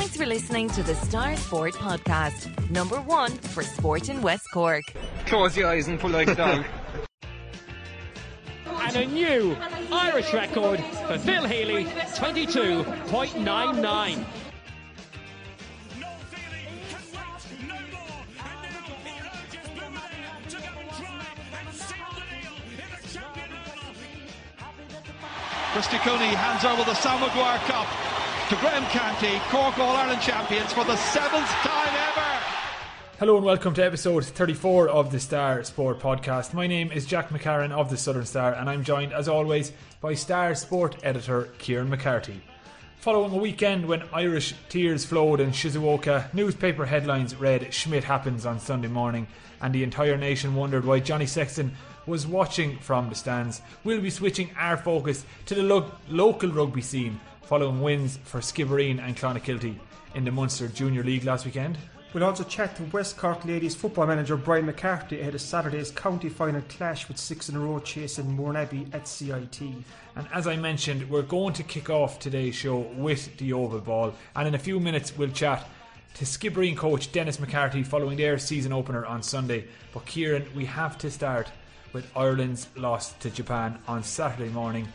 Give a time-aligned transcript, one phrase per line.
[0.00, 4.82] Thanks for listening to the Star Sport Podcast, number one for sport in West Cork.
[5.26, 6.64] Close your eyes and pull like a dog.
[8.66, 9.54] and a new
[9.92, 14.24] Irish record for Phil Healy, 22.99.
[25.72, 28.09] Christy Cooney hands over the Sam Maguire Cup
[28.50, 32.44] to Graham Canty, Cork All Ireland champions for the seventh time ever.
[33.20, 36.52] Hello and welcome to episode 34 of the Star Sport Podcast.
[36.52, 40.14] My name is Jack McCarran of the Southern Star, and I'm joined, as always, by
[40.14, 42.40] Star Sport editor Kieran McCarthy.
[42.98, 48.58] Following a weekend when Irish tears flowed in Shizuoka, newspaper headlines read Schmidt happens on
[48.58, 49.28] Sunday morning,
[49.60, 53.62] and the entire nation wondered why Johnny Sexton was watching from the stands.
[53.84, 59.00] We'll be switching our focus to the lo- local rugby scene following wins for Skibbereen
[59.00, 59.76] and Clonakilty
[60.14, 61.76] in the Munster Junior League last weekend.
[62.14, 66.28] We'll also chat to West Cork Ladies football manager Brian McCarthy ahead of Saturday's county
[66.28, 69.62] final clash with six in a row chasing Mourneabbey at CIT.
[70.14, 74.14] And as I mentioned, we're going to kick off today's show with the oval ball,
[74.36, 75.66] and in a few minutes we'll chat
[76.14, 79.64] to Skibbereen coach Denis McCarthy following their season opener on Sunday.
[79.92, 81.50] But Kieran, we have to start
[81.92, 84.86] with Ireland's loss to Japan on Saturday morning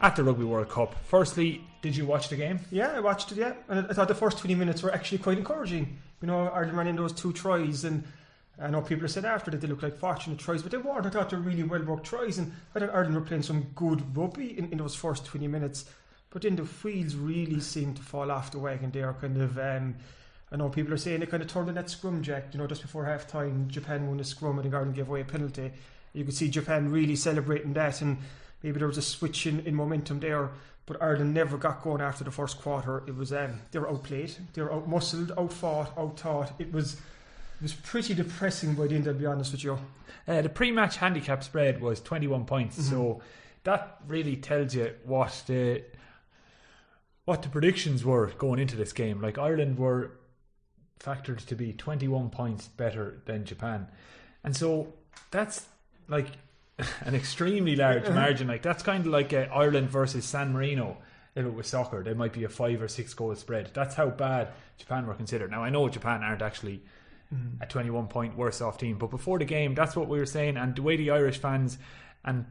[0.00, 0.94] at the Rugby World Cup.
[1.04, 2.60] Firstly, did you watch the game?
[2.70, 3.54] Yeah, I watched it, yeah.
[3.68, 5.98] And I thought the first 20 minutes were actually quite encouraging.
[6.20, 8.04] You know, Ireland ran in those two tries, and
[8.60, 11.06] I know people have said after that they looked like fortunate tries, but they weren't.
[11.06, 13.68] I thought they were really well worked tries, and I thought Ireland were playing some
[13.74, 15.86] good rugby in, in those first 20 minutes.
[16.30, 19.58] But then the wheels really seemed to fall off the wagon there, kind of.
[19.58, 19.96] Um,
[20.52, 22.66] I know people are saying they kind of turned in that scrum jack, you know,
[22.66, 23.68] just before half time.
[23.68, 25.70] Japan won a scrum and Ireland gave away a penalty.
[26.12, 28.18] You could see Japan really celebrating that, and
[28.62, 30.50] maybe there was a switch in, in momentum there.
[30.86, 33.04] But Ireland never got going after the first quarter.
[33.06, 36.52] It was um, they were outplayed, they were outmuscled, outfought, outtaught.
[36.58, 39.06] It was it was pretty depressing by the end.
[39.06, 39.78] I'll be honest with you.
[40.26, 42.90] Uh, the pre-match handicap spread was 21 points, Mm-hmm.
[42.90, 43.20] so
[43.64, 45.84] that really tells you what the
[47.24, 49.20] what the predictions were going into this game.
[49.20, 50.12] Like Ireland were
[50.98, 53.86] factored to be 21 points better than Japan,
[54.42, 54.94] and so
[55.30, 55.66] that's
[56.08, 56.26] like
[57.02, 58.14] an extremely large uh-huh.
[58.14, 58.48] margin.
[58.48, 60.98] Like that's kind of like uh, Ireland versus San Marino.
[61.34, 63.70] If it was soccer, there might be a five or six goal spread.
[63.72, 64.48] That's how bad
[64.78, 65.50] Japan were considered.
[65.50, 66.82] Now I know Japan aren't actually
[67.34, 67.62] mm-hmm.
[67.62, 68.98] a 21 point worse off team.
[68.98, 70.56] But before the game, that's what we were saying.
[70.56, 71.78] And the way the Irish fans,
[72.24, 72.46] and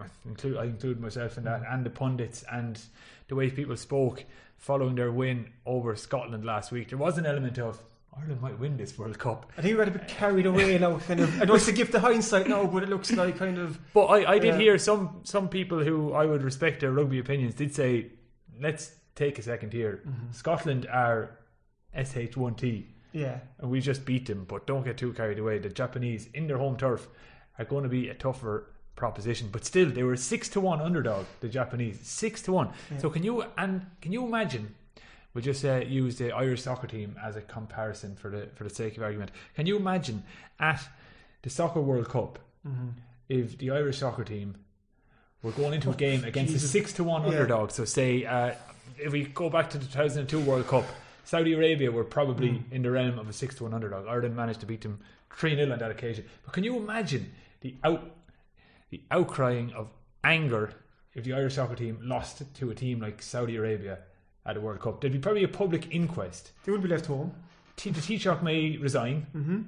[0.00, 1.74] I include, I include myself in that, mm-hmm.
[1.74, 2.80] and the pundits, and
[3.28, 4.24] the way people spoke
[4.56, 7.82] following their win over Scotland last week, there was an element of
[8.18, 9.50] Ireland might win this World Cup.
[9.58, 10.98] I think we got a bit carried away now.
[10.98, 11.34] Kind of.
[11.36, 13.78] I don't want to give the hindsight now, but it looks like kind of.
[13.92, 14.58] But I, I did Yeah.
[14.60, 18.12] hear some some people who I would respect their rugby opinions did say,
[18.60, 20.02] let's take a second here.
[20.06, 20.32] Mm-hmm.
[20.32, 21.38] Scotland are
[21.96, 22.86] SH1T.
[23.12, 23.38] Yeah.
[23.60, 24.44] and we just beat them.
[24.48, 25.58] But don't get too carried away.
[25.58, 27.06] The Japanese in their home turf
[27.58, 28.66] are going to be a tougher
[28.96, 29.48] proposition.
[29.52, 31.26] But still, they were six to one underdog.
[31.40, 32.70] The Japanese six to one.
[32.98, 34.74] So can you and can you imagine?
[35.34, 38.70] We'll just uh, use the Irish soccer team as a comparison for the for the
[38.70, 39.32] sake of argument.
[39.56, 40.22] Can you imagine
[40.60, 40.80] at
[41.42, 42.38] the Soccer World Cup
[43.28, 44.54] if the Irish soccer team
[45.42, 47.28] were going into a game against a six to one Yeah.
[47.30, 47.70] underdog?
[47.72, 48.52] So say uh,
[48.98, 50.84] if we go back to the 2002 World Cup,
[51.24, 52.62] Saudi Arabia were probably Mm.
[52.72, 54.06] in the realm of a six to one underdog.
[54.06, 55.00] Ireland managed to beat them
[55.34, 56.24] three 0 on that occasion.
[56.44, 58.02] But can you imagine the out
[58.90, 59.88] the outcrying of
[60.22, 60.72] anger
[61.14, 63.98] if the Irish soccer team lost to a team like Saudi Arabia
[64.46, 65.00] at a World Cup?
[65.00, 66.52] There'd be probably a public inquest.
[66.64, 67.32] They would be left home.
[67.76, 69.26] T- the Taoiseach may resign.
[69.34, 69.62] Mm-hmm.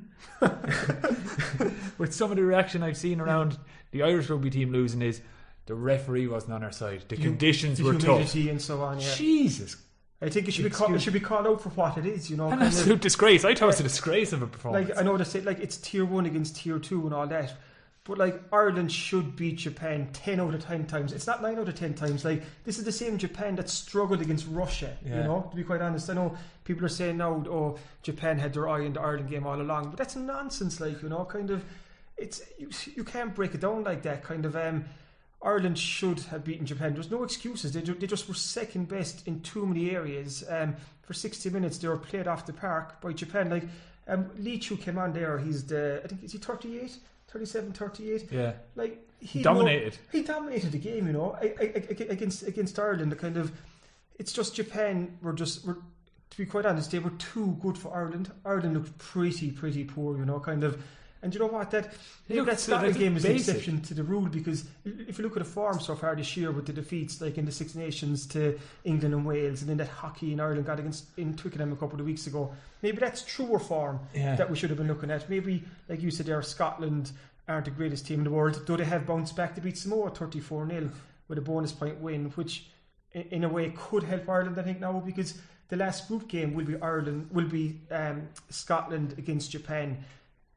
[1.98, 3.58] With some of the reaction I've seen around
[3.90, 5.20] the Irish rugby team losing is
[5.66, 7.04] the referee wasn't on our side.
[7.08, 8.34] The conditions were tough.
[8.34, 9.00] and so on.
[9.00, 9.14] Yeah.
[9.14, 9.76] Jesus,
[10.22, 10.94] I think it should be called.
[10.94, 12.30] It should be called out for what it is.
[12.30, 12.44] You know.
[12.44, 13.44] an kind of- absolute disgrace.
[13.44, 14.88] I thought it was a disgrace of a performance.
[14.90, 17.54] Like I know they say like it's tier one against tier two and all that,
[18.06, 21.12] but like Ireland should beat Japan ten out of ten times.
[21.12, 22.24] It's not nine out of ten times.
[22.24, 24.96] Like this is the same Japan that struggled against Russia.
[25.04, 28.52] You know, to be quite honest, I know people are saying now, oh, Japan had
[28.52, 30.80] their eye in the Ireland game all along, but that's nonsense.
[30.80, 31.64] Like you know, kind of,
[32.16, 34.22] it's you, you can't break it down like that.
[34.22, 34.84] Kind of, um,
[35.42, 36.94] Ireland should have beaten Japan.
[36.94, 37.72] There's no excuses.
[37.72, 40.44] They, they just were second best in too many areas.
[40.48, 43.48] Um, for 60 minutes, they were played off the park by Japan.
[43.48, 43.64] Like
[44.08, 45.38] um, Leitch came on there.
[45.38, 48.28] He's the I think is he 38, 37, 38.
[48.30, 49.98] yeah, Like he Dominated.
[50.12, 51.06] he dominated the game.
[51.06, 53.10] You know, I, I, I, against against Ireland.
[53.12, 53.52] The kind of
[54.18, 55.78] it's just Japan were just were
[56.30, 58.30] to be quite honest, they were too good for Ireland.
[58.44, 60.18] Ireland looked pretty pretty poor.
[60.18, 60.82] You know, kind of
[61.22, 61.70] And you know what?
[61.70, 61.92] That
[62.28, 63.48] maybe Look, that Scotland game is basic.
[63.54, 66.50] exception to the rule because if you look at the form so far this year
[66.52, 69.88] with the defeats, like in the Six Nations to England and Wales, and then that
[69.88, 73.58] hockey in Ireland got against in Twickenham a couple of weeks ago, maybe that's truer
[73.58, 74.36] form Yeah.
[74.36, 75.28] that we should have been looking at.
[75.28, 77.10] Maybe, like you said, there, Scotland
[77.48, 80.10] aren't the greatest team in the world, though they have bounced back to beat Samoa
[80.10, 80.90] 34 0
[81.28, 82.66] with a bonus point win, which
[83.12, 85.34] in a way could help Ireland, I think, now because
[85.68, 90.04] the last group game will be Ireland, will be um, Scotland against Japan,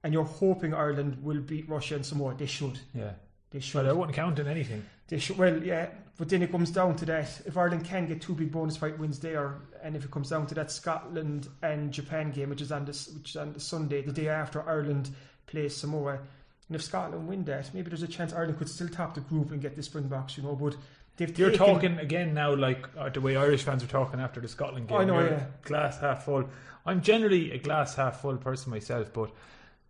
[0.03, 2.35] and you're hoping Ireland will beat Russia and Samoa.
[2.35, 2.79] They should.
[2.93, 3.11] Yeah.
[3.51, 3.83] They should.
[3.83, 4.85] But I wouldn't count on anything.
[5.07, 5.37] They should.
[5.37, 5.87] Well, yeah,
[6.17, 7.41] but then it comes down to that.
[7.45, 10.47] If Ireland can get two big bonus fight wins there, and if it comes down
[10.47, 14.01] to that Scotland and Japan game, which is on this, which is on the Sunday,
[14.01, 15.09] the day after Ireland
[15.47, 16.19] plays Samoa,
[16.67, 19.51] and if Scotland win that, maybe there's a chance Ireland could still top the group
[19.51, 20.37] and get the Springboks.
[20.37, 20.75] You know, but
[21.17, 24.39] they've You're taken, talking again now like uh, the way Irish fans were talking after
[24.39, 24.97] the Scotland game.
[24.97, 25.45] I know, You're yeah.
[25.63, 26.47] Glass half full.
[26.85, 29.31] I'm generally a glass half full person myself, but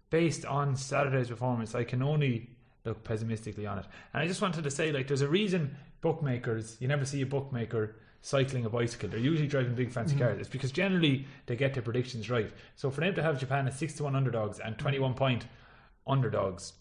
[0.10, 2.50] based on Saturday's performance, I can only
[2.86, 3.86] look pessimistically on it.
[4.14, 7.26] And I just wanted to say, like, there's a reason bookmakers, you never see a
[7.26, 9.10] bookmaker cycling a bicycle.
[9.10, 10.20] They're usually driving big fancy Mm.
[10.20, 10.40] cars.
[10.40, 12.52] It's because generally they get their predictions right.
[12.76, 15.46] So for them to have Japan as 6 to 1 underdogs and 21 point
[16.08, 16.74] underdogs,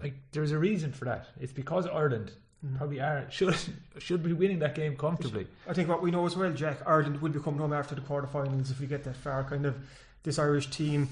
[0.00, 1.28] like, there's a reason for that.
[1.40, 2.32] It's because Ireland
[2.64, 2.76] Mm.
[2.76, 3.56] probably are should
[3.98, 5.46] should be winning that game comfortably.
[5.66, 8.70] I think what we know as well, Jack, Ireland will become home after the quarterfinals
[8.70, 9.44] if we get that far.
[9.44, 9.76] Kind of
[10.24, 11.08] this Irish team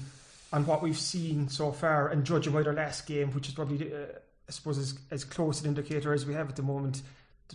[0.51, 3.93] and what we've seen so far, and judging by their last game, which is probably,
[3.93, 3.97] uh,
[4.47, 7.01] I suppose, as, as close an indicator as we have at the moment,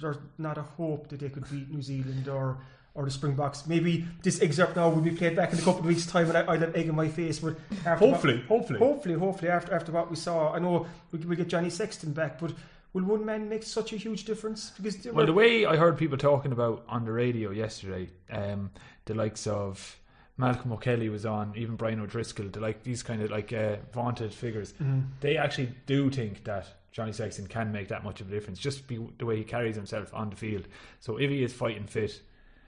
[0.00, 2.58] there's not a hope that they could beat New Zealand or
[2.96, 3.67] or the Springboks.
[3.67, 6.38] Maybe this excerpt now will be played back in a couple of weeks' time, and
[6.38, 7.41] I, I'll have egg in my face.
[7.41, 8.79] But after Hopefully, what, hopefully.
[8.79, 12.38] hopefully, hopefully, after after what we saw, I know we we get Johnny Sexton back,
[12.38, 12.52] but.
[12.93, 14.70] Will one man make such a huge difference?
[14.81, 18.70] Because Well, were- the way I heard people talking about on the radio yesterday, um,
[19.06, 19.99] the likes of
[20.36, 24.75] Malcolm O'Kelly was on, even Brian O'Driscoll, like these kind of like uh, vaunted figures,
[25.20, 28.86] they actually do think that Johnny Sexton can make that much of a difference, just
[28.88, 30.66] be the way he carries himself on the field.
[31.00, 32.20] So if he is fighting fit,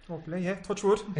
[0.08, 1.00] Hopefully, yeah, touch wood.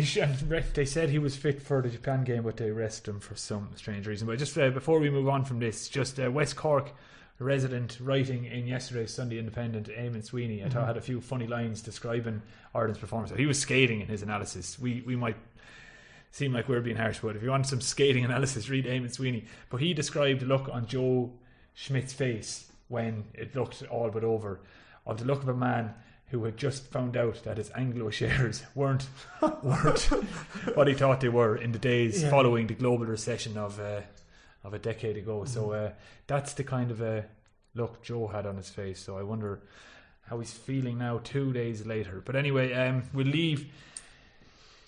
[0.75, 3.71] they said he was fit for the Japan game, but they arrested him for some
[3.75, 4.29] strange reason.
[4.29, 6.93] But just uh, before we move on from this, just uh, West Cork
[7.41, 11.83] resident writing in yesterday's Sunday Independent, Eamonn Sweeney, I thought had a few funny lines
[11.83, 12.41] describing
[12.75, 13.33] Ireland's performance.
[13.37, 14.79] He was scathing in his analysis.
[14.79, 15.37] We we might
[16.31, 19.45] seem like we're being harsh, but if you want some scathing analysis, read Eamonn Sweeney.
[19.71, 21.33] But he described the look on Joe
[21.75, 24.61] Schmidt's face when it looked all but over,
[25.07, 25.95] of the look of a man
[26.31, 29.07] who had just found out that his Anglo shares weren't
[29.63, 30.03] weren't
[30.75, 32.31] what he thought they were in the days Yeah.
[32.31, 34.01] following the global recession of uh,
[34.65, 35.45] of a decade ago.
[35.45, 35.93] So uh,
[36.27, 37.25] that's the kind of a
[37.75, 38.99] look Joe had on his face.
[39.01, 39.61] So I wonder
[40.29, 42.21] how he's feeling now, two days later.
[42.25, 43.73] But anyway, um, we'll leave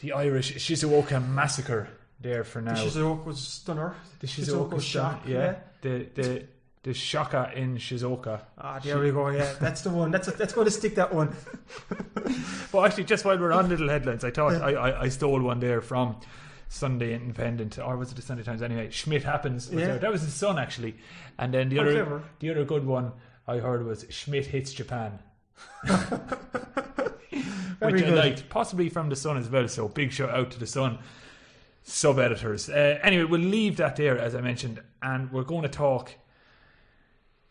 [0.00, 1.88] the Irish Shizuoka massacre
[2.20, 2.74] there for now.
[2.74, 3.94] The Shizuoka's stunner.
[4.20, 5.54] The Shizuoka Shizuoka shock, shock, yeah.
[5.82, 6.44] The the
[6.84, 8.40] the shaka in Shizuoka.
[8.56, 9.28] Ah, there we go.
[9.30, 10.10] Yeah, that's the one.
[10.10, 11.34] That's that's going to stick that one.
[12.72, 15.58] Well, actually, just while we're on little headlines, I thought I, I, I stole one
[15.58, 16.16] there from
[16.68, 18.60] Sunday Independent, or was it the Sunday Times?
[18.60, 19.70] Anyway, Schmidt happens.
[19.70, 19.86] Was Yeah.
[19.86, 19.98] there.
[19.98, 20.96] That was his son actually,
[21.38, 22.22] and then the Oh, other clever.
[22.40, 23.12] the other good one
[23.46, 25.18] I heard was Schmidt hits Japan.
[27.92, 29.68] Which I liked, possibly from the Sun as well.
[29.68, 30.98] So big shout out to the Sun
[31.82, 32.68] sub editors.
[32.68, 36.12] Uh, anyway, we'll leave that there as I mentioned, and we're going to talk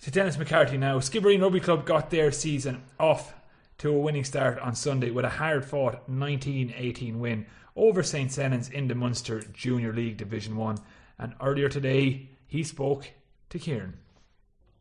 [0.02, 1.00] to Denis McCarthy now.
[1.00, 3.34] Skibbereen Rugby Club got their season off
[3.80, 7.46] to a winning start on Sunday with a hard fought 19 18 win
[7.76, 8.32] over St.
[8.32, 10.78] Senan's in the Munster Junior League Division 1.
[11.20, 13.12] And earlier today, he spoke
[13.50, 13.98] to Kieran.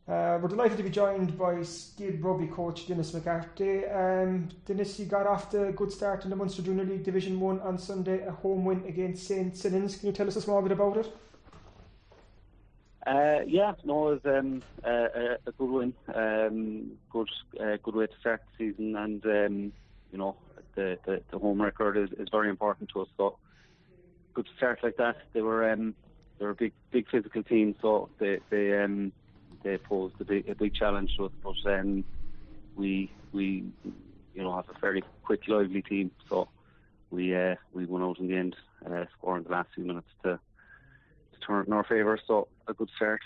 [0.08, 3.84] Uh, we're delighted to be joined by Skibb Rugby coach Denis McCarthy.
[3.86, 7.40] Um, Denis, you got off to a good start in the Munster Junior League Division
[7.40, 9.56] 1 on Sunday, a home win against St.
[9.56, 9.96] Senan's.
[9.96, 11.12] Can you tell us a small bit about it?
[13.04, 15.94] Uh, yeah, no, it was um, a, good win.
[16.14, 17.28] Um, good,
[17.60, 19.72] uh, good way to start the season, and um,
[20.12, 20.36] you know
[20.76, 23.08] the, the the home record is, is very important to us.
[23.16, 23.38] So
[24.34, 25.16] good start like that.
[25.32, 25.94] They were um,
[26.38, 29.12] they were a big big physical team, so they they um,
[29.66, 31.32] they posed a big, a big challenge to us.
[31.42, 32.04] But um,
[32.76, 33.64] we we
[34.34, 36.48] you know have a fairly quick, lively team, so
[37.10, 38.56] we uh, we won out in the end,
[38.88, 40.38] uh, scoring the last few minutes to
[41.32, 42.18] to turn it in our favour.
[42.26, 43.20] So a good start.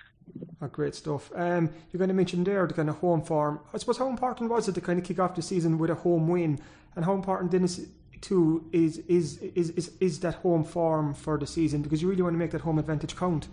[0.62, 1.30] Oh, great stuff.
[1.35, 3.61] Um, you're going to mention there the kind of home form.
[3.75, 5.94] I suppose how important was it to kind of kick off the season with a
[5.94, 6.59] home win,
[6.97, 7.80] and how important Denis
[8.20, 12.23] too is is is is, is that home form for the season because you really
[12.23, 13.49] want to make that home advantage count.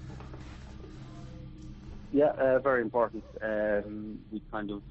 [2.12, 3.24] Yeah, uh, very important.
[3.42, 4.82] Um, we kind of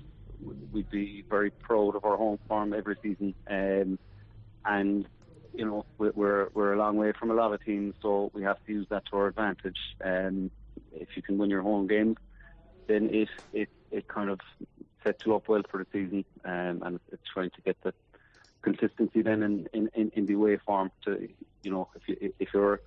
[0.73, 3.99] we'd be very proud of our home form every season, um,
[4.66, 5.06] and
[5.54, 8.42] you know we- we're we're a long way from a lot of teams, so we
[8.42, 9.78] have to use that to our advantage.
[10.04, 10.50] Um,
[10.92, 12.16] if you can win your home games,
[12.87, 14.40] then it it it kind of
[15.02, 17.94] sets you up well for the season, um, and it's trying to get the
[18.62, 19.42] consistency then
[19.73, 21.28] in, in, in, the away form to
[21.62, 22.80] you know if you if you're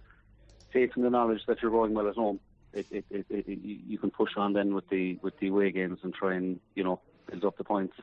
[0.74, 2.40] safe in the knowledge that you're going well at home,
[2.74, 6.00] it, it, it, it, you can push on then with the with the away games
[6.04, 7.00] and try and you know
[7.30, 7.96] build up the points.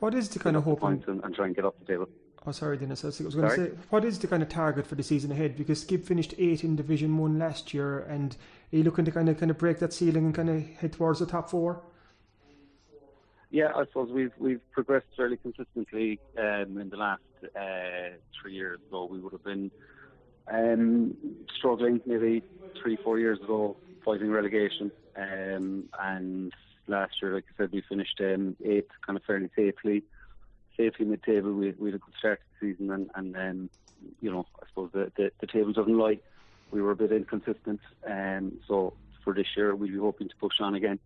[0.00, 0.82] What is the kind of hope?
[0.82, 2.08] And, and try and get up the table.
[2.46, 3.02] Oh, sorry, Denis.
[3.04, 5.56] I was going to say, what is the kind of target for the season ahead?
[5.56, 8.36] Because Skibb finished eight in Division One last year, and
[8.72, 10.92] are you looking to kind of kind of break that ceiling and kind of head
[10.92, 11.82] towards the top four?
[13.50, 17.22] Yeah, I suppose we've we've progressed fairly consistently um, in the last
[17.56, 18.80] uh, three years.
[18.90, 19.70] So we would have been
[20.50, 21.16] um,
[21.56, 22.44] struggling maybe
[22.80, 24.92] three, four years ago, fighting relegation.
[25.16, 26.52] Um, and
[26.86, 30.02] last year, like I said, we finished um, eighth, kind of fairly safely,
[30.76, 31.52] safely mid-table.
[31.52, 33.70] We, we had a good start to the season, and, and um,
[34.20, 36.18] you know, I suppose the, the, the table doesn't lie.
[36.70, 40.60] We were a bit inconsistent, um, so for this year, we'll be hoping to push
[40.60, 40.98] on again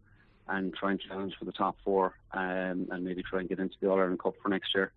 [0.48, 3.76] and try and challenge for the top four, um, and maybe try and get into
[3.80, 4.92] the All Ireland Cup for next year.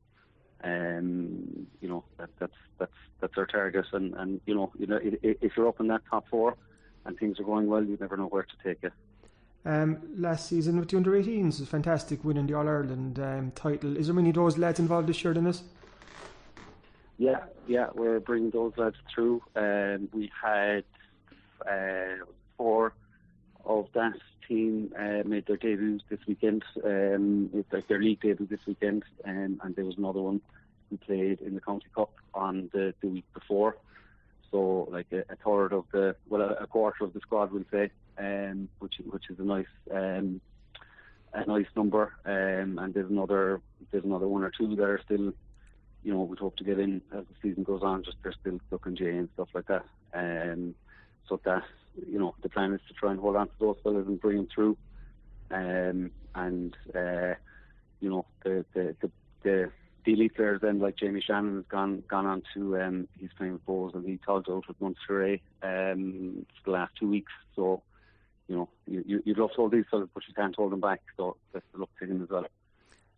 [0.64, 5.00] Um, you know that, that's that's that's our target, and, and you know you know
[5.02, 6.56] if you're up in that top four
[7.06, 8.94] and things are going well, you never know where to take it.
[9.64, 13.96] Um, last season with the under 18s was fantastic, winning the All Ireland um, title.
[13.96, 15.64] Is there many of those lads involved this year, in this?
[17.18, 19.44] Yeah, yeah, we're bringing those lads through.
[19.56, 20.84] Um, we had
[21.68, 22.26] uh,
[22.58, 22.94] four
[23.66, 24.14] of that
[24.48, 26.64] team uh, made their debuts this weekend.
[26.84, 30.42] Um, it's like their league debut this weekend, um, and there was another one
[30.90, 33.78] who played in the county cup on the, the week before.
[34.52, 37.64] So, like a, a third of the, well, a, a quarter of the squad, we'll
[37.72, 40.42] say, um, which which is a nice um,
[41.34, 42.14] a nice number.
[42.26, 45.34] Um, and there's another there's another one or two that are still,
[46.04, 48.04] you know, we'd hope to get in as the season goes on.
[48.04, 49.86] Just they're still stuck in J and stuff like that.
[50.14, 50.76] Um,
[51.30, 51.64] so that
[51.96, 54.38] you know, the plan is to try and hold on to those fellas and bring
[54.38, 54.78] them through.
[55.50, 57.36] Um, and uh,
[58.00, 59.12] you know, the the the,
[59.44, 59.72] the
[60.06, 63.54] the elite players then like Jamie Shannon has gone gone on to um, he's playing
[63.54, 67.32] with Bohs and he talked out with Munster um, for the last two weeks.
[67.56, 67.84] So
[68.48, 71.02] you know you, you'd to hold these fellas, but you can't hold them back.
[71.18, 72.46] So best of luck to him as well.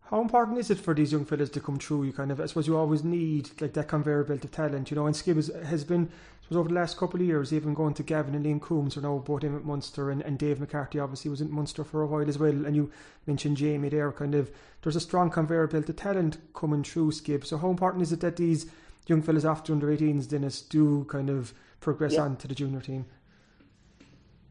[0.09, 2.03] How important is it for these young fellas to come through?
[2.03, 4.95] You kind of, I suppose, you always need like that conveyor belt of talent, you
[4.95, 5.07] know.
[5.07, 6.11] And Skibb has, has been,
[6.43, 9.01] Suppose, over the last couple of years, even going to Gavin and Liam Coombes are
[9.01, 12.05] now both in at Munster, and, and Dave McCarthy obviously was in Munster for a
[12.05, 12.65] while as well.
[12.65, 12.91] And you
[13.25, 17.45] mentioned Jamie there, kind of, there's a strong conveyor belt of talent coming through Skibb.
[17.45, 18.65] So how important is it that these
[19.07, 22.23] young fellas after under 18s, Denis, do kind of progress yeah.
[22.23, 23.05] on to the junior team?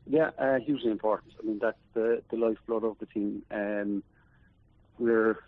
[0.06, 1.34] Yeah, uh, hugely important.
[1.38, 3.42] I mean, that's the the lifeblood of the team.
[3.52, 4.02] Um,
[4.98, 5.38] we're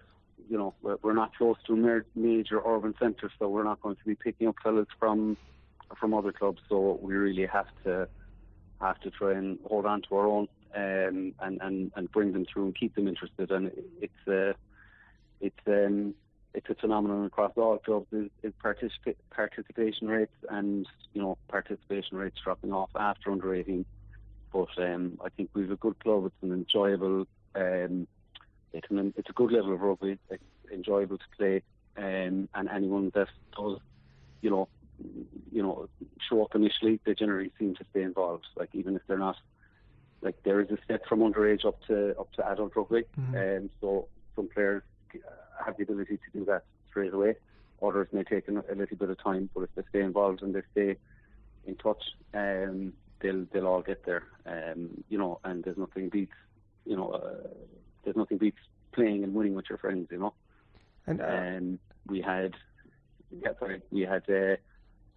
[0.49, 3.97] you know we're, we're not close to a major urban centre, so we're not going
[3.97, 5.37] to be picking up fellas from
[5.99, 6.61] from other clubs.
[6.69, 8.09] So we really have to
[8.81, 12.47] have to try and hold on to our own um, and and and bring them
[12.53, 13.51] through and keep them interested.
[13.51, 13.71] And
[14.01, 14.53] it's uh,
[15.41, 16.15] it's um,
[16.55, 22.17] it's a phenomenon across all clubs is, is participa- participation rates and you know participation
[22.17, 23.85] rates dropping off after under 18.
[24.53, 26.27] But um, I think we've a good club.
[26.27, 28.07] It's an enjoyable um,
[28.75, 30.19] it's an, it's a good level of rugby.
[30.29, 31.63] It's enjoyable to play,
[31.97, 33.79] um, and anyone that does,
[34.43, 34.69] you know,
[35.53, 35.89] you know,
[36.29, 38.47] show up initially, they generally seem to stay involved.
[38.57, 39.37] Like even if they're not,
[40.23, 43.65] like there is a step from underage up to up to adult rugby, and mm-hmm.
[43.65, 44.83] um, so some players
[45.65, 47.37] have the ability to do that straight away.
[47.83, 50.55] Others may take a, a little bit of time, but if they stay involved and
[50.55, 50.97] they stay
[51.67, 54.25] in touch, um, they'll they'll all get there.
[54.47, 56.33] Um, you know, and there's nothing beats,
[56.85, 57.49] you know, uh,
[58.05, 58.59] there's nothing beats
[58.93, 60.35] playing and winning with your friends, you know.
[61.07, 62.55] And uh, um, we had,
[63.31, 64.57] yeah, sorry, we had, uh,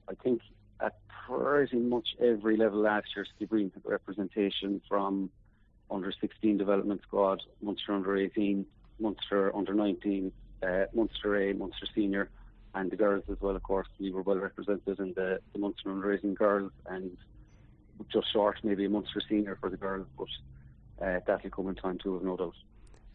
[0.10, 0.42] I think,
[0.80, 0.96] at
[1.28, 5.30] pretty much every level last year, Skibbereen had representation from
[5.90, 8.66] under 16 development squad, Munster under 18,
[9.00, 10.32] Munster under 19,
[10.64, 12.30] uh, Munster A, Munster Senior,
[12.76, 13.56] and the girls as well.
[13.56, 17.18] Of course, we were well represented in the, the Munster under 18 girls, and
[18.12, 20.28] just short maybe a Munster Senior for the girls, but
[21.06, 22.56] uh, that'll come in time too, of no doubt.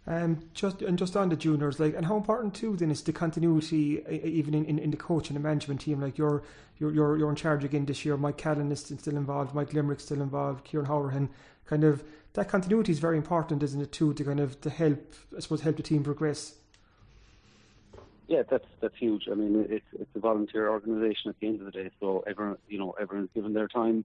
[0.05, 3.13] Um, just and just on the juniors, like, and how important too then is the
[3.13, 6.01] continuity, even in, in, in the coach and the management team.
[6.01, 6.43] Like, you're
[6.79, 8.17] you're you're, you're in charge again this year.
[8.17, 9.55] Mike Callan is still involved.
[9.55, 10.65] Mike Limerick's still involved.
[10.65, 11.29] Kieran Howerhan,
[11.67, 13.93] kind of that continuity is very important, isn't it?
[13.93, 16.57] Too to kind of to help, I suppose, help the team progress.
[18.27, 19.29] Yeah, that's that's huge.
[19.31, 22.59] I mean, it's it's a volunteer organisation at the end of the day, so everyone
[22.69, 24.05] you know everyone's given their time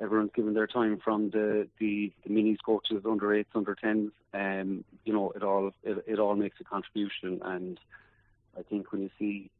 [0.00, 4.12] everyone's given their time from the the, the minis coaches, under eights, under tens.
[4.36, 7.80] Um, you know, it all it, it all makes a contribution, and
[8.58, 9.50] I think when you see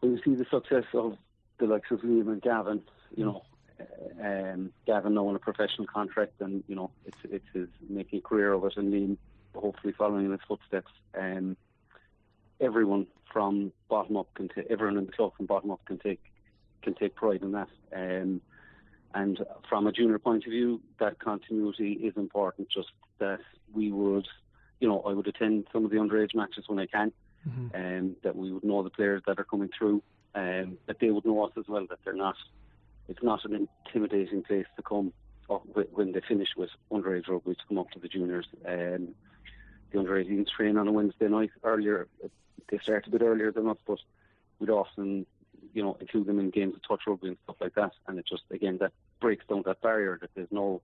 [0.00, 1.16] when you see the success of
[1.58, 2.82] the likes of Liam and Gavin,
[3.14, 3.42] you know,
[4.20, 8.22] um, Gavin now on a professional contract, and you know it's it's his making a
[8.22, 9.16] career of it, and Liam
[9.54, 10.90] hopefully following in his footsteps.
[11.16, 11.56] Um,
[12.60, 16.20] everyone from bottom up can take everyone in the club from bottom up can take
[16.82, 17.68] can take pride in that.
[17.94, 18.40] Um,
[19.14, 22.68] and from a junior point of view, that continuity is important.
[22.68, 23.40] Just that
[23.72, 24.26] we would,
[24.80, 27.12] you know, I would attend some of the underage matches when I can,
[27.44, 27.76] and Mm-hmm.
[27.76, 30.02] um, that we would know the players that are coming through,
[30.34, 31.86] and that they would know us as well.
[31.88, 32.34] That they're not,
[33.08, 35.12] it's not an intimidating place to come
[35.94, 38.46] when they finish with underage rugby to come up to the juniors.
[38.66, 39.14] Um,
[39.90, 42.08] the under 18s train on a Wednesday night earlier.
[42.70, 43.98] They start a bit earlier than us, but
[44.58, 45.24] we'd often,
[45.72, 47.92] you know, include them in games of touch rugby and stuff like that.
[48.06, 50.82] And it just, again, that breaks down that barrier that there's no,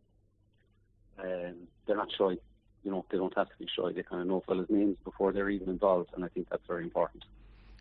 [1.19, 1.55] um,
[1.87, 2.37] they're not shy.
[2.83, 3.93] You know, they don't have to be shy.
[3.93, 6.85] They kind of know fellas' names before they're even involved, and I think that's very
[6.85, 7.25] important.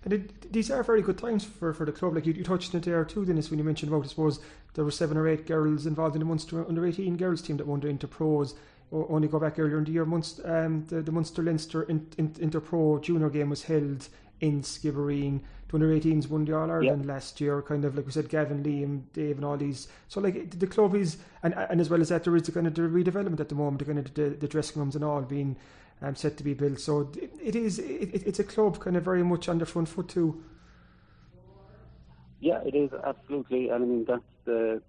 [0.03, 2.15] And it, these are very good times for, for the club.
[2.15, 4.39] Like you, you touched on it there too, Denis, when you mentioned about, I suppose,
[4.73, 7.67] there were seven or eight girls involved in the Munster under 18 girls team that
[7.67, 8.55] won into pros.
[8.91, 12.07] O- only go back earlier in the year, Munster, um, the, the Munster Leinster in,
[12.17, 14.09] in, Inter Pro junior game was held
[14.43, 15.39] in Skibbereen.
[15.69, 18.61] The under 18s won the All Ireland last year, kind of like we said, Gavin,
[18.61, 19.87] Liam, Dave, and all these.
[20.07, 22.67] So, like, the club is, and, and as well as that, there is the kind
[22.67, 25.21] of the redevelopment at the moment, the kind of the, the dressing rooms and all
[25.21, 25.55] being
[26.01, 26.79] um, set to be built.
[26.79, 29.87] So, it, it is, it, it's a club kind of very much on the front
[29.87, 30.43] foot too.
[32.39, 34.81] Yeah, it is absolutely, and I mean that's the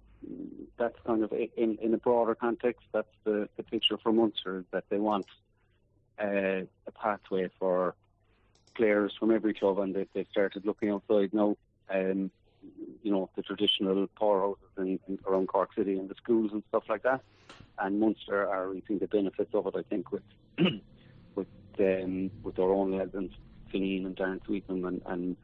[0.77, 2.83] that's kind of in in a broader context.
[2.91, 5.25] That's the the picture for Munster that they want
[6.21, 7.95] uh, a pathway for
[8.75, 11.55] players from every club, and they they started looking outside now.
[11.89, 12.31] Um,
[13.03, 16.83] you know the traditional powerhouses in, in around Cork City and the schools and stuff
[16.89, 17.21] like that.
[17.77, 20.23] And Munster are reaping the benefits of it, I think, with
[21.35, 21.47] with
[21.79, 23.29] um, with their own lads and
[23.73, 25.37] and Darren Sweetnam and, and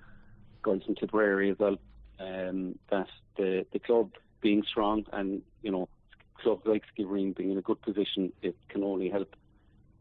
[0.64, 1.78] guys from Tipperary as well.
[2.18, 4.12] Um, that the the club
[4.42, 5.90] being strong and you know
[6.42, 9.36] clubs like Skibbereen being in a good position, it can only help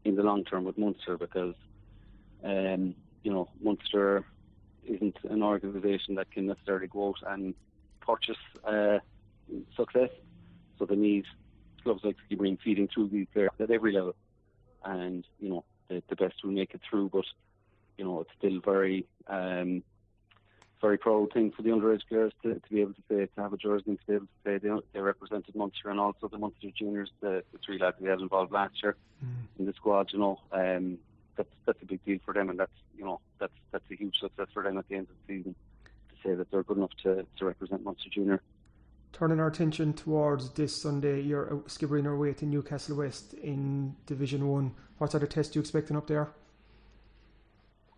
[0.04, 1.54] in the long term with Munster because
[2.44, 4.24] um, you know Munster
[4.84, 7.54] isn't an organisation that can necessarily go out and
[8.00, 8.98] purchase uh,
[9.76, 10.10] success.
[10.78, 11.24] So they need
[11.82, 14.14] clubs like Skibbereen feeding through these players at every level,
[14.85, 17.11] and you know the, the best will make it through.
[17.11, 17.26] But
[17.98, 19.83] you know it's still very um,
[20.80, 23.52] very proud thing for the underage players to, to be able to say to have
[23.52, 26.38] a jersey and to be able to say they, they represented Munster and also the
[26.38, 28.96] Munster juniors, the, the three lads we had involved last year
[29.59, 30.11] in the squad.
[30.12, 30.98] You know, um,
[31.40, 34.16] that's that's a big deal for them, and that's you know that's that's a huge
[34.20, 35.55] success for them at the end of the season
[36.11, 38.42] to say that they're good enough to, to represent Munster junior.
[39.12, 44.46] Turning our attention towards this Sunday, you're uh, Skibbereen way to Newcastle West in Division
[44.46, 44.72] 1.
[44.98, 46.31] What sort of test are you expecting up there?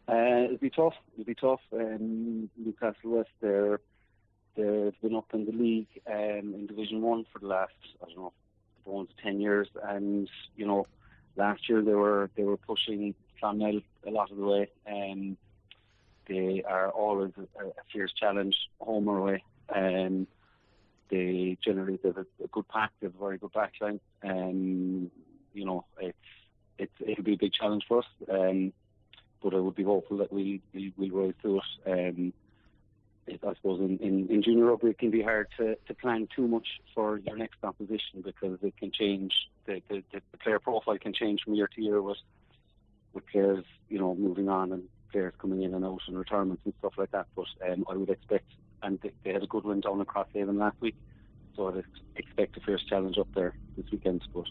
[0.09, 0.95] Uh, it'll be tough.
[1.15, 1.61] It'll be tough.
[1.73, 3.81] Um, Newcastle West, they're
[4.55, 8.17] they've been up in the league um, in Division One for the last I don't
[8.17, 8.33] know,
[8.85, 10.87] the bones ten years, and you know,
[11.37, 14.71] last year they were they were pushing Clonmel a lot of the way.
[14.87, 15.37] Um,
[16.29, 19.45] they are always a, a fierce challenge, home or away.
[19.75, 20.27] Um,
[21.11, 24.01] they generally have a, a good pack, they have a very good backline.
[24.23, 25.11] Um,
[25.53, 26.17] you know, it's
[26.79, 28.07] it's it'll be a big challenge for us.
[28.31, 28.73] Um,
[29.43, 32.09] but I would be hopeful that we we will rise to it.
[32.17, 32.33] Um,
[33.27, 36.29] it, I suppose in, in, in junior rugby it can be hard to, to plan
[36.35, 39.33] too much for your next opposition because it can change
[39.67, 42.19] the, the, the player profile can change from year to year with
[43.15, 46.75] with players you know moving on and players coming in and out and retirements and
[46.79, 47.27] stuff like that.
[47.37, 48.47] But um, I would expect
[48.83, 50.97] and they, they had a good win down across Avon last week,
[51.55, 51.85] so I'd
[52.17, 54.23] expect a fierce challenge up there this weekend.
[54.35, 54.47] But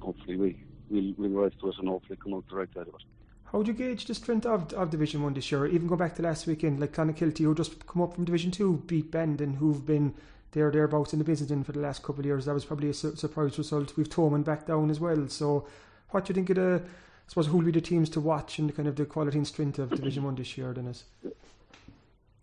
[0.00, 2.94] hopefully we we'll, we'll rise to it and hopefully come out the right side of
[2.94, 3.02] it.
[3.44, 5.66] How would you gauge the strength of, of Division 1 this year?
[5.66, 8.84] Even go back to last weekend, like Clonakilty, who just come up from Division 2,
[8.86, 10.14] beat Bandon, who've been
[10.50, 12.46] there, thereabouts in the business in for the last couple of years.
[12.46, 13.96] That was probably a su- surprise result.
[13.96, 15.28] We've Thomond back down as well.
[15.28, 15.68] So,
[16.10, 16.82] what do you think of the,
[17.26, 19.36] I suppose, who will be the teams to watch and the kind of the quality
[19.36, 21.04] and strength of Division 1 this year, Denis?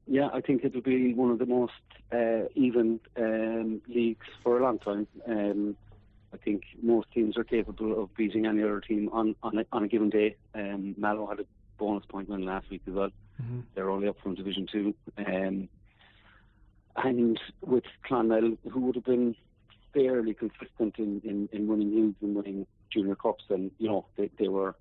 [0.07, 1.71] Yeah, I think it'll be one of the most
[2.11, 5.07] uh, even um, leagues for a long time.
[5.25, 5.77] Um,
[6.33, 9.83] I think most teams are capable of beating any other team on on a, on
[9.83, 10.35] a given day.
[10.53, 11.45] Um, Mallow had a
[11.77, 13.11] bonus point win last week as well.
[13.75, 15.69] They're only up from Division Two, um,
[16.95, 19.35] and with Clonmel, who would have been
[19.93, 24.29] fairly consistent in, in, in winning leagues and winning junior cups, and you know they,
[24.37, 24.75] they were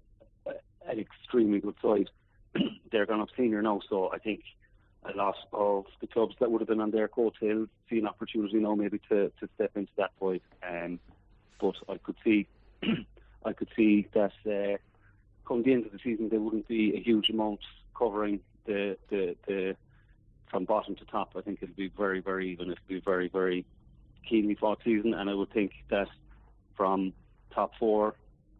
[0.87, 2.11] an extremely good side.
[2.91, 4.43] They're gone up senior now, so I think
[5.05, 8.59] a lot of the clubs that would have been on their coattails see an opportunity
[8.59, 10.43] now maybe to, to step into that void.
[10.69, 11.01] Um,
[11.61, 12.47] but I could see,
[13.45, 14.79] I could see that uh,
[15.47, 17.61] come the end of the season there wouldn't be a huge amount
[17.97, 19.77] covering the the, the
[20.51, 21.33] from bottom to top.
[21.37, 22.71] I think it'll be very very even.
[22.71, 23.65] It'll be very very
[24.29, 26.09] keenly fought season, and I would think that
[26.77, 27.13] from
[27.55, 28.15] top four,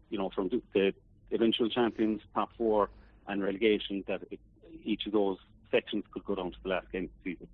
[0.09, 0.93] you know, from the,
[1.31, 2.89] eventual champions, top four,
[3.27, 4.39] and relegation, that it,
[4.83, 5.37] each of those
[5.71, 7.47] sections could go down to the last game of the season.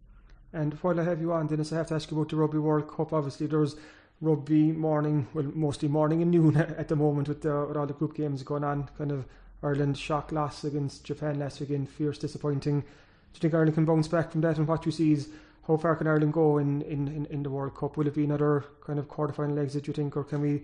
[0.52, 2.58] And while I have you on, Denis, I have to ask you about the Rugby
[2.58, 3.14] World Cup.
[3.14, 3.76] Obviously, there's
[4.22, 7.94] rugby morning, well, mostly morning and noon at the moment with, the, with all the
[7.94, 8.90] group games going on.
[8.98, 9.26] Kind of
[9.62, 12.82] Ireland shock loss against Japan last weekend, fierce, disappointing.
[12.82, 12.88] Do
[13.36, 14.58] you think Ireland can bounce back from that?
[14.58, 15.30] And what you see is
[15.68, 17.96] how far can Ireland go in, in, in, in the World Cup?
[17.96, 20.64] Will it be another kind of quarter final exit, do you think, or can we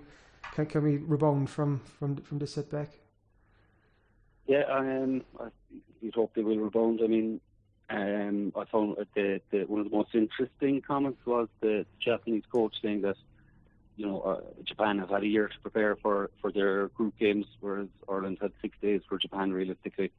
[0.53, 2.89] can, can we rebound from, from, from this setback?
[4.47, 5.23] Yeah, I um,
[6.01, 7.01] you'd hope they will rebound.
[7.03, 7.41] I mean,
[7.89, 12.75] um, I found the, the one of the most interesting comments was the Japanese coach
[12.81, 13.15] saying that
[13.95, 17.45] you know uh, Japan have had a year to prepare for, for their group games,
[17.59, 20.11] whereas Ireland had six days for Japan realistically.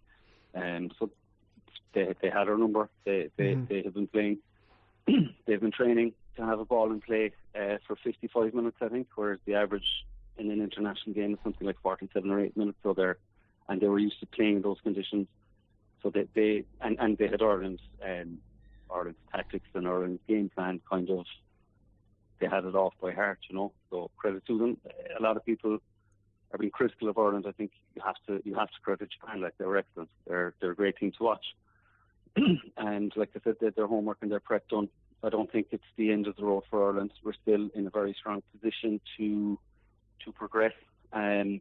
[0.55, 1.11] Um, so
[1.93, 2.89] they they had our number.
[3.05, 3.65] They they, mm-hmm.
[3.69, 4.39] they have been playing.
[5.47, 9.07] they've been training to have a ball in play uh, for 55 minutes, I think,
[9.15, 10.05] whereas the average
[10.39, 12.79] in an international game is something like 47 or 8 minutes.
[12.83, 13.19] So they're
[13.69, 15.27] and they were used to playing those conditions.
[16.03, 18.39] So they, they and, and they had Ireland's um,
[18.91, 21.27] Ireland's tactics and Ireland's game plan kind of
[22.39, 23.73] they had it off by heart, you know.
[23.91, 24.77] So credit to them.
[25.19, 25.79] A lot of people
[26.53, 27.47] are being critical of Ireland.
[27.49, 29.41] I think you have to you have to credit Japan.
[29.41, 30.11] Like they were excellent.
[30.27, 31.45] They're they're a great team to watch.
[32.77, 34.89] and like I said, they their homework and their prep done.
[35.25, 37.13] I don't think it's the end of the road for Ireland.
[37.25, 39.59] We're still in a very strong position to
[40.25, 40.73] to progress.
[41.13, 41.61] Um,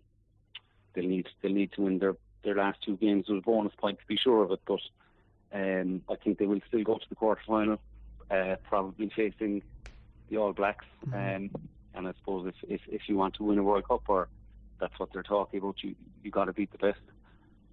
[0.94, 4.00] they'll need they'll need to win their their last two games with a bonus point
[4.00, 4.62] to be sure of it.
[4.66, 4.82] But
[5.54, 7.80] um, I think they will still go to the quarter final,
[8.30, 9.64] uh, probably facing
[10.30, 10.86] the All Blacks.
[11.08, 11.46] Mm-hmm.
[11.56, 11.62] Um,
[11.94, 14.28] and I suppose if, if if you want to win a World Cup, or
[14.80, 17.00] that's what they're talking about, you you got to beat the best.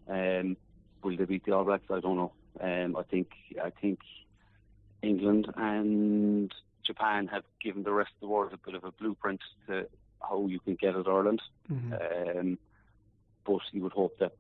[0.09, 0.57] Um,
[1.03, 1.91] will they beat the All Blacks?
[1.91, 2.33] I don't know.
[2.61, 3.31] Um, I think
[3.63, 4.01] I think
[5.03, 9.41] England and Japan have given the rest of the world a bit of a blueprint
[9.67, 9.87] to
[10.23, 11.43] how you can get at Ireland.
[11.71, 12.39] Mm-hmm.
[12.39, 12.59] Um,
[13.45, 14.33] but you would hope that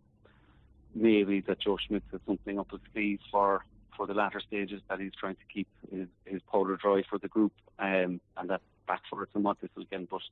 [0.94, 3.64] maybe that Joe Schmidt has something up his sleeve for
[3.96, 7.28] for the latter stages that he's trying to keep his, his powder dry for the
[7.28, 10.08] group, um, and that backfires somewhat this weekend.
[10.08, 10.22] But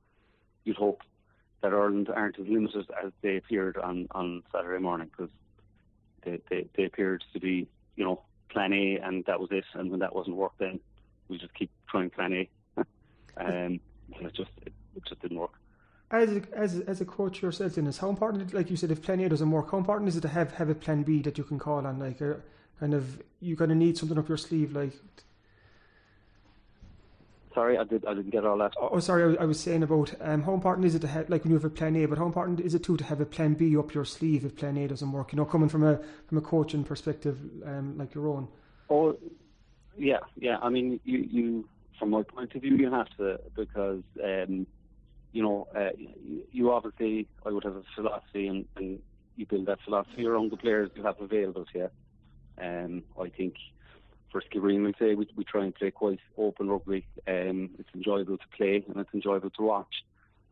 [0.65, 1.03] you'd hope
[1.63, 5.31] that Ireland aren't as limited as they appeared on, on Saturday morning because
[6.25, 9.65] they, they, they appeared to be, you know, plan A and that was it.
[9.75, 10.81] And when that wasn't work, then
[11.29, 12.49] we just keep trying plan A.
[13.37, 13.81] um,
[14.17, 15.53] and it just it, it just didn't work
[16.11, 19.21] as a, as as a coach yourself, this, how important, like you said, if plan
[19.21, 21.45] A doesn't work, how important is it to have have a plan B that you
[21.45, 21.99] can call on?
[21.99, 22.41] Like, a,
[22.81, 24.93] kind of, you kind of need something up your sleeve, like.
[27.55, 28.05] Sorry, I did.
[28.07, 28.75] I didn't get all that.
[28.81, 29.37] Oh, sorry.
[29.37, 31.57] I, I was saying about um, how important is it to have, like, when you
[31.57, 33.77] have a plan A, but how important is it too to have a plan B
[33.77, 35.33] up your sleeve if plan A doesn't work?
[35.33, 38.49] You know, coming from a from a coaching perspective, um, like your own.
[38.89, 39.17] Oh,
[39.97, 40.59] yeah, yeah.
[40.61, 44.67] I mean, you you from my point of view, you have to because um,
[45.33, 45.91] you know, uh,
[46.53, 49.01] you obviously, I would have a philosophy and, and
[49.37, 51.91] you build that philosophy around the players you have available to you.
[52.61, 53.55] Um, I think
[54.31, 57.07] for Skibbereen, we say we, we try and play quite open rugby.
[57.27, 60.05] Um, it's enjoyable to play and it's enjoyable to watch,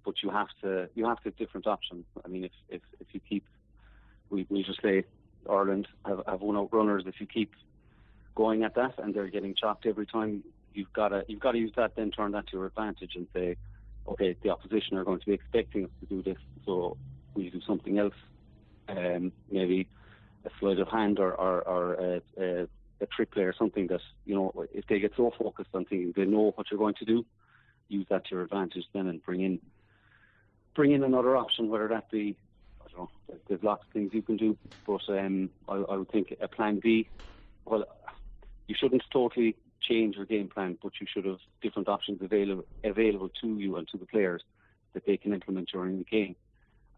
[0.04, 2.04] but you have to you have to have different options.
[2.24, 3.44] I mean, if if, if you keep,
[4.30, 5.04] we we just say
[5.48, 7.04] Ireland have, have one out runners.
[7.06, 7.52] If you keep
[8.34, 11.58] going at that and they're getting chopped every time, you've got to you've got to
[11.58, 13.56] use that then turn that to your advantage and say
[14.12, 16.96] okay, the opposition are going to be expecting us to do this, so
[17.34, 18.14] we do something else.
[18.88, 19.88] Um, maybe
[20.46, 22.62] a sleight of hand or, or, or a, a,
[23.02, 26.12] a trick play or something that, you know, if they get so focused on thinking
[26.16, 27.24] they know what you're going to do,
[27.88, 29.60] use that to your advantage then and bring in
[30.74, 32.36] bring in another option, whether that be,
[32.80, 36.10] I don't know, there's lots of things you can do, but um, I, I would
[36.10, 37.10] think a plan B,
[37.64, 37.84] well,
[38.68, 39.56] you shouldn't totally
[39.88, 43.88] change your game plan, but you should have different options available available to you and
[43.88, 44.42] to the players
[44.92, 46.34] that they can implement during the game,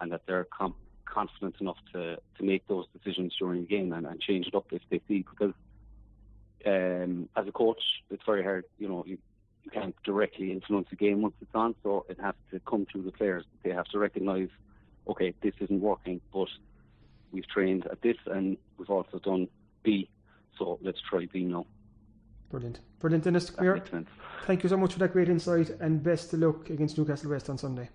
[0.00, 0.74] and that they're com-
[1.04, 4.66] confident enough to, to make those decisions during the game and, and change it up
[4.72, 5.24] if they see.
[5.28, 5.54] Because
[6.66, 8.64] um, as a coach, it's very hard.
[8.78, 9.18] You know, you,
[9.64, 13.02] you can't directly influence the game once it's on, so it has to come through
[13.02, 13.44] the players.
[13.62, 14.48] They have to recognise,
[15.08, 16.48] okay, this isn't working, but
[17.32, 19.48] we've trained at this and we've also done
[19.82, 20.08] B,
[20.58, 21.66] so let's try B now.
[22.50, 22.80] Brilliant.
[22.98, 23.50] Brilliant, Denis.
[23.50, 24.06] Come
[24.46, 27.48] Thank you so much for that great insight and best of luck against Newcastle West
[27.48, 27.88] on Sunday.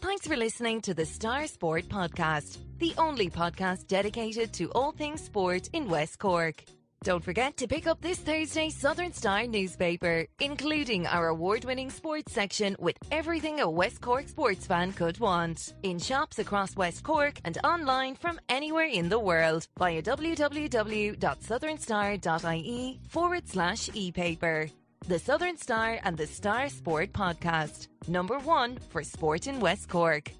[0.00, 5.22] Thanks for listening to the Star Sport Podcast, the only podcast dedicated to all things
[5.22, 6.64] sport in West Cork.
[7.02, 12.32] Don't forget to pick up this Thursday's Southern Star newspaper, including our award winning sports
[12.32, 15.74] section with everything a West Cork sports fan could want.
[15.82, 23.48] In shops across West Cork and online from anywhere in the world via www.southernstar.ie forward
[23.48, 24.68] slash e paper.
[25.08, 27.88] The Southern Star and the Star Sport Podcast.
[28.06, 30.30] Number one for sport in West Cork.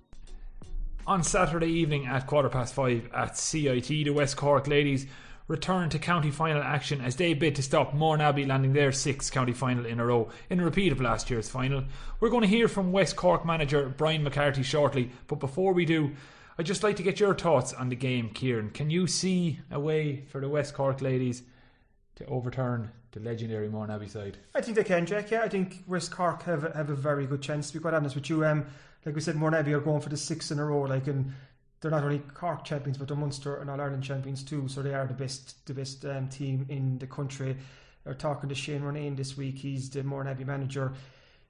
[1.09, 5.09] On Saturday evening at quarter past five at CIT, the West Cork ladies
[5.53, 9.53] return to county final action as they bid to stop Mourneabbey landing their sixth county
[9.53, 11.85] final in a row in a repeat of last year's final.
[12.21, 16.13] We're going to hear from West Cork manager Brian McCarthy shortly, but before we do,
[16.59, 18.71] I'd just like to get your thoughts on the game, Kieran.
[18.71, 21.43] Can you see a way for the West Cork ladies
[22.17, 24.39] to overturn the legendary Mourneabbey side?
[24.55, 25.31] I think they can, Jack.
[25.31, 27.69] Yeah, I think West Cork have have a very good chance.
[27.69, 28.65] To be quite honest with you, um,
[29.05, 30.81] like we said, Mourneabbey are going for the sixth in a row.
[30.83, 31.35] Like, and
[31.83, 34.69] they're not only Cork champions, but they're Munster and All Ireland champions too.
[34.69, 37.57] So they are the best, the best um, team in the country.
[38.05, 39.59] They're talking to Shane Ronayne this week.
[39.59, 40.93] He's the Mourneabbey manager.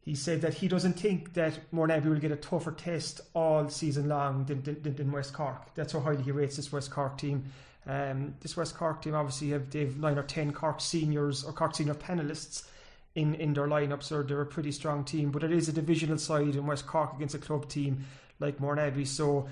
[0.00, 4.08] He said that he doesn't think that Mourneabbey will get a tougher test all season
[4.08, 5.74] long than, than, than West Cork.
[5.74, 7.44] That's how highly he rates this West Cork team.
[7.86, 11.74] Um, this West Cork team obviously have they've nine or ten Cork seniors or Cork
[11.74, 12.64] senior panelists
[13.14, 15.30] in, in their lineup, so they're a pretty strong team.
[15.30, 18.04] But it is a divisional side in West Cork against a club team
[18.40, 19.06] like Mourneabbey.
[19.06, 19.48] So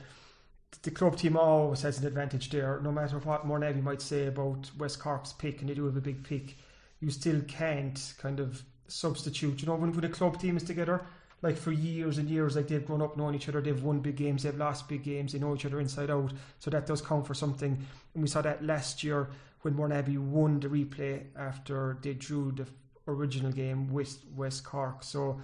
[0.83, 2.81] the club team always has an advantage there.
[2.83, 6.01] No matter what Mourneabbey might say about West Cork's pick, and they do have a
[6.01, 6.57] big pick,
[7.01, 9.61] you still can't kind of substitute.
[9.61, 11.03] You know, when, when a club team is together,
[11.43, 14.17] like for years and years, like they've grown up knowing each other, they've won big
[14.17, 16.33] games, they've lost big games, they know each other inside out.
[16.59, 17.79] So that does count for something.
[18.15, 19.29] And we saw that last year
[19.63, 22.67] when Mourneabbey won the replay after they drew the
[23.09, 25.03] original game with West Cork.
[25.03, 25.41] So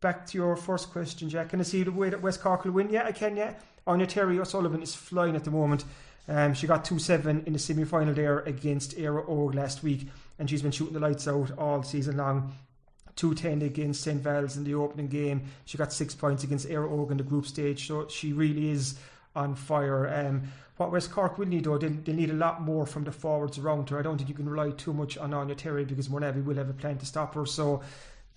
[0.00, 1.50] back to your first question, Jack.
[1.50, 2.90] Can I see the way that West Cork will win?
[2.90, 3.54] Yeah, I can, yeah.
[3.88, 5.84] Áine Terry O'Sullivan is flying at the moment.
[6.28, 10.08] Um, she got 2 7 in the semi final there against Éire Óg last week,
[10.38, 12.52] and she's been shooting the lights out all season long.
[13.16, 14.20] 210 against St.
[14.20, 15.42] Val's in the opening game.
[15.64, 18.98] She got six points against Éire Óg in the group stage, so she really is
[19.34, 20.06] on fire.
[20.06, 20.42] Um,
[20.76, 23.58] what West Cork will need, though, they, they need a lot more from the forwards
[23.58, 23.98] around her.
[23.98, 26.68] I don't think you can rely too much on Anya Terry because Mourneabbey will have
[26.68, 27.46] a plan to stop her.
[27.46, 27.80] So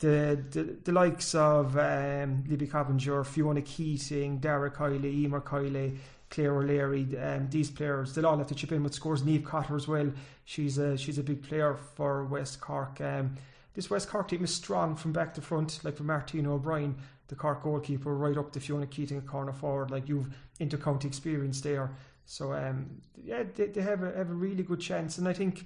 [0.01, 5.97] the the, the likes of um, Libby Coppinger, Fiona Keating, Dara Kiley, Emer Kiley,
[6.29, 9.21] Claire O'Leary, um, these players, they'll all have to chip in with scores.
[9.21, 10.11] Niamh Cotter as well.
[10.45, 12.99] She's a she's a big player for West Cork.
[12.99, 13.35] Um,
[13.73, 16.95] this West Cork team is strong from back to front, like from Martina O'Brien,
[17.27, 19.91] the Cork goalkeeper, right up to Fiona Keating, a corner forward.
[19.91, 21.91] Like you've inter-county experience there.
[22.25, 25.65] So um, yeah, they, they have a have a really good chance, and I think.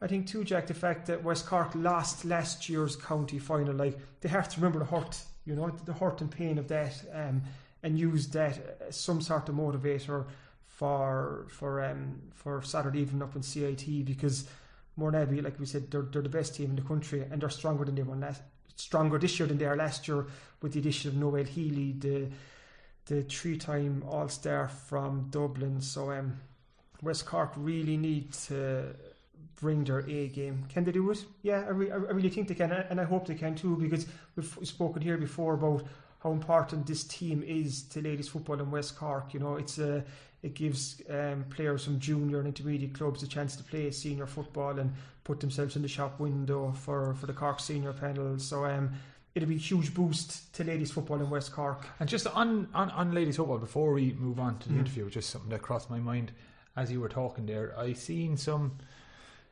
[0.00, 3.98] I think too, Jack, the fact that West Cork lost last year's county final, like
[4.20, 7.42] they have to remember the hurt, you know, the hurt and pain of that, um,
[7.82, 10.26] and use that as some sort of motivator
[10.64, 14.46] for for um for Saturday evening up in CIT because
[14.98, 17.84] Mourneabbey, like we said, they're, they're the best team in the country and they're stronger
[17.84, 18.42] than they were last,
[18.76, 20.26] stronger this year than they are last year
[20.62, 22.28] with the addition of Noëlle Healy, the
[23.06, 25.80] the three-time All-Star from Dublin.
[25.80, 26.40] So um,
[27.02, 28.96] West Cork really need to
[29.60, 30.64] bring their A game.
[30.68, 31.24] Can they do it?
[31.42, 34.06] Yeah, I, re- I really think they can, and I hope they can too, because
[34.36, 35.84] we've spoken here before about
[36.22, 39.32] how important this team is to ladies football in West Cork.
[39.34, 40.04] You know, it's a
[40.42, 44.78] it gives um, players from junior and intermediate clubs a chance to play senior football
[44.78, 44.92] and
[45.24, 48.38] put themselves in the shop window for, for the Cork senior panel.
[48.38, 48.92] So um,
[49.34, 51.86] it'll be a huge boost to ladies football in West Cork.
[51.98, 54.80] And just on, on, on ladies football, before we move on to the Mm.
[54.80, 56.30] interview, just something that crossed my mind
[56.76, 57.74] as you were talking there.
[57.76, 58.72] I seen some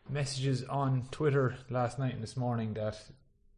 [0.09, 3.01] messages on Twitter last night and this morning that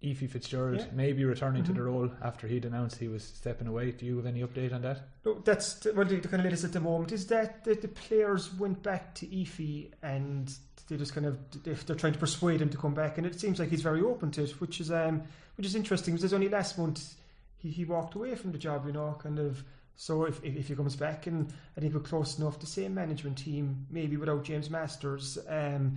[0.03, 0.87] Ephie Fitzgerald Yeah.
[0.93, 1.77] may be returning to Mhm.
[1.77, 3.91] the role after he'd announced he was stepping away.
[3.93, 5.09] Do you have any update on that?
[5.25, 7.75] No, that's the, well, the, the kind of latest at the moment is that the,
[7.75, 10.55] the players went back to Efi and
[10.89, 13.41] they just kind of they- they're trying to persuade him to come back, and it
[13.41, 15.23] seems like he's very open to it, which is um
[15.57, 17.17] which is interesting because there's only last month
[17.57, 19.65] he, he walked away from the job, you know, kind of.
[19.97, 22.95] So if, if if he comes back, and I think we're close enough, the same
[22.95, 25.97] management team, maybe without James Masters, um,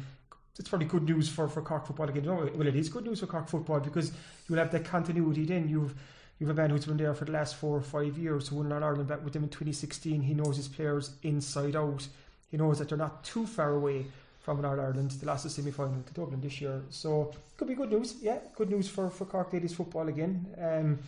[0.60, 2.26] it's probably good news for, for Cork football again.
[2.26, 4.12] Well, it is good news for Cork football because
[4.48, 5.46] you'll have that continuity.
[5.46, 5.96] Then you've
[6.38, 8.72] you've a man who's been there for the last four or five years, who won
[8.72, 10.22] an Ireland back with them in 2016.
[10.22, 12.06] He knows his players inside out.
[12.52, 14.06] He knows that they're not too far away
[14.42, 15.12] from an Ireland.
[15.12, 18.16] They lost the semi final to Dublin this year, so it could be good news.
[18.22, 20.46] Yeah, good news for, for Cork ladies football again.
[20.58, 21.00] Um,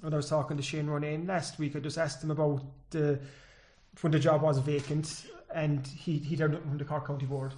[0.00, 3.18] when I was talking to Shane Ronayne last week, I just asked him about the
[4.00, 7.52] when the job was vacant, and he he heard nothing from the Cork County Board.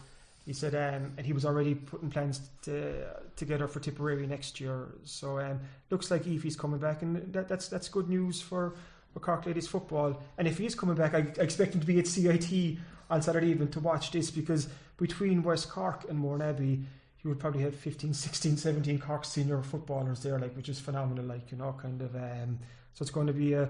[0.50, 4.88] He said, um, and he was already putting plans to, together for Tipperary next year.
[5.04, 5.60] So um,
[5.90, 8.74] looks like Ephie's coming back, and that, that's that's good news for,
[9.12, 10.20] for Cork ladies football.
[10.38, 13.22] And if he is coming back, I, I expect him to be at CIT on
[13.22, 16.82] Saturday evening to watch this because between West Cork and Mourneabbey,
[17.22, 21.26] you would probably have 15, 16, 17 Cork senior footballers there, like which is phenomenal.
[21.26, 22.16] Like you know, kind of.
[22.16, 22.58] Um,
[22.94, 23.68] so it's going to be a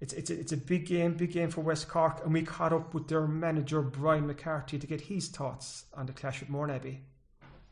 [0.00, 2.72] it's it's a, it's a big game, big game for West Cork, and we caught
[2.72, 6.98] up with their manager Brian McCarthy to get his thoughts on the clash with Mourneabbey.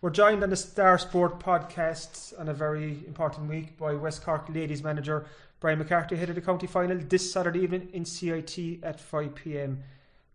[0.00, 4.48] We're joined on the Star Sport podcast on a very important week by West Cork
[4.48, 5.26] ladies manager
[5.58, 9.82] Brian McCarthy ahead of the county final this Saturday evening in CIT at 5 pm.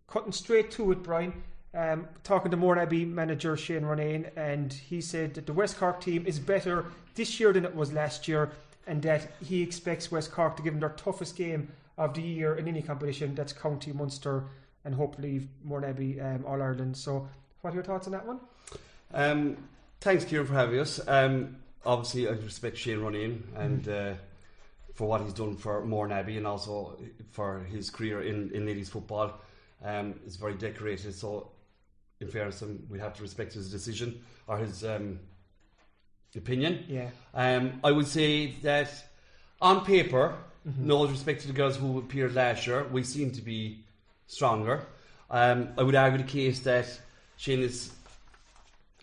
[0.06, 1.32] Cutting straight to it, Brian.
[1.72, 6.26] Um, talking to Mourneabbey manager Shane Ronayne, and he said that the West Cork team
[6.26, 8.50] is better this year than it was last year,
[8.86, 12.56] and that he expects West Cork to give them their toughest game of the year
[12.56, 13.34] in any competition.
[13.34, 14.44] That's County Munster
[14.84, 16.96] and hopefully Mourneabbey um, All Ireland.
[16.96, 17.28] So,
[17.62, 18.40] what are your thoughts on that one?
[19.12, 19.56] Um,
[20.00, 21.00] thanks, Kieran, for having us.
[21.06, 24.14] Um, obviously, I respect Shane Ronayne and uh,
[24.94, 26.98] for what he's done for Mourneabbey and also
[27.30, 29.40] for his career in, in ladies football.
[29.82, 31.50] Um, it's very decorated, so
[32.20, 35.18] in fairness, we have to respect his decision or his um,
[36.36, 36.84] opinion.
[36.88, 37.10] Yeah.
[37.34, 38.90] Um, I would say that
[39.60, 40.86] on paper, Mm-hmm.
[40.86, 43.80] no respect to the girls who appeared last year, we seem to be
[44.26, 44.86] stronger.
[45.30, 46.86] Um, I would argue the case that
[47.36, 47.92] Shane is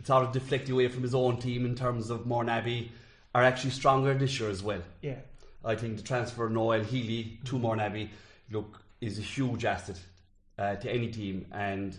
[0.03, 2.89] sort of deflecting away from his own team in terms of Mourneabbey
[3.35, 4.81] are actually stronger this year as well.
[5.01, 5.19] Yeah.
[5.63, 8.09] I think the transfer of Noëlle Healy to Mourneabbey,
[8.49, 9.99] look, is a huge asset
[10.57, 11.45] uh, to any team.
[11.51, 11.95] And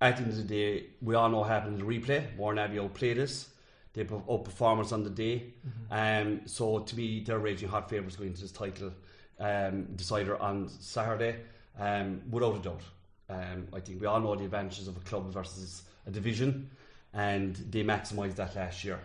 [0.00, 2.36] at the end of the day, we all know what happened in the replay.
[2.36, 3.48] Mourneabbey outplayed us.
[3.92, 5.54] They put up performance on the day.
[5.90, 8.92] Um, so to me, they're raging hot favourites going into this title
[9.40, 11.36] um, decider on Saturday,
[11.78, 12.82] um, without a doubt.
[13.30, 16.70] Um, I think we all know the advantages of a club versus a division,
[17.12, 19.00] and they maximised that last year.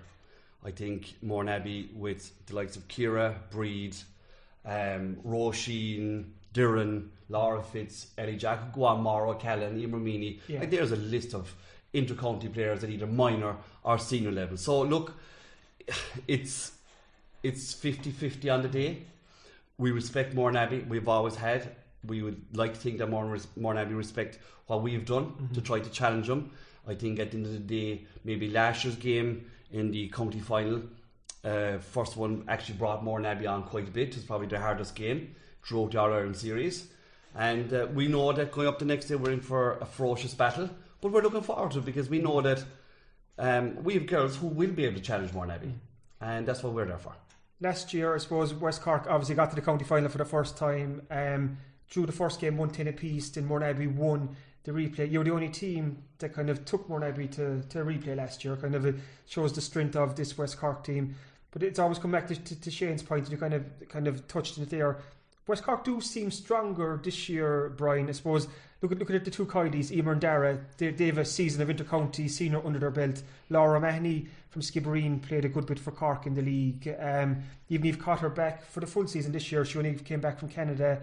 [0.65, 3.95] I think Mourneabbey with the likes of Ciara, Breed,
[4.65, 10.39] um, Roisin, Duran, Laura Fitz, Ellie Jack, Mauro, Callan, Imramini.
[10.47, 10.61] Yeah.
[10.61, 11.53] Like there's a list of
[11.93, 14.57] inter-county players at either minor or senior level.
[14.57, 15.13] So look,
[16.27, 16.71] it's
[17.43, 19.03] it's 50-50 on the day.
[19.77, 20.87] We respect Mourneabbey.
[20.87, 21.75] We've always had.
[22.05, 25.89] We would like to think that Morn- Mourneabbey respect what we've done to try to
[25.89, 26.51] challenge them.
[26.87, 30.39] I think at the end of the day, maybe last year's game in the county
[30.39, 30.83] final,
[31.43, 34.09] uh, first one actually brought Mourneabbey on quite a bit.
[34.09, 36.87] It was probably the hardest game throughout the All Ireland series.
[37.35, 40.33] And uh, we know that going up the next day, we're in for a ferocious
[40.33, 40.69] battle.
[41.03, 42.63] But we're looking forward to it because we know that
[43.37, 45.73] um, we have girls who will be able to challenge Mourneabbey.
[46.21, 47.13] And that's what we're there for.
[47.59, 50.55] Last year, I suppose West Cork obviously got to the county final for the first
[50.55, 51.01] time.
[51.11, 51.57] Um,
[51.89, 53.29] drew the first game one ten apiece.
[53.31, 55.11] Then Mourneabbey won the replay.
[55.11, 58.55] You were the only team that kind of took Mourneabbey to to replay last year.
[58.55, 61.15] Kind of it shows the strength of this West Cork team.
[61.51, 63.29] But it's always come back to, to, to Shane's point.
[63.29, 64.99] You kind of kind of touched on it there.
[65.45, 68.07] West Cork do seem stronger this year, Brian.
[68.07, 68.47] I suppose
[68.81, 70.59] look at looking at the two Coidies, Emer and Dara.
[70.77, 73.21] They, they have a season of intercounty senior under their belt.
[73.49, 76.95] Laura Mahoney from Skibbereen played a good bit for Cork in the league.
[76.97, 79.65] Um, even Niamh Cotter back for the full season this year.
[79.65, 81.01] She only came back from Canada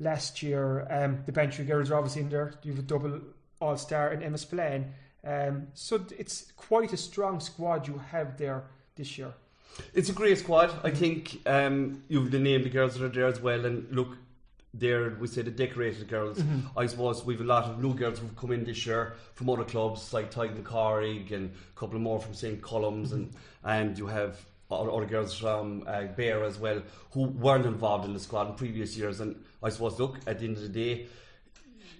[0.00, 0.86] last year.
[0.90, 2.54] Um, the Bantry girls are obviously in there.
[2.62, 3.20] You have a double
[3.60, 4.92] All Star and Emma Spillane.
[5.24, 8.64] Um, so it's quite a strong squad you have there
[8.96, 9.34] this year.
[9.94, 10.70] It's a great squad.
[10.84, 13.64] I think um, you've named the girls that are there as well.
[13.64, 14.16] And look,
[14.74, 16.42] they're, we say the decorated girls.
[16.76, 19.64] I suppose we've a lot of new girls who've come in this year from other
[19.64, 22.60] clubs like Tadhg MacCarthaigh and a couple more from St.
[22.62, 23.12] Colum's.
[23.12, 23.32] And,
[23.64, 28.20] and you have other, girls from uh, Bear as well who weren't involved in the
[28.20, 29.20] squad in previous years.
[29.20, 31.06] And I suppose, look, at the end of the day,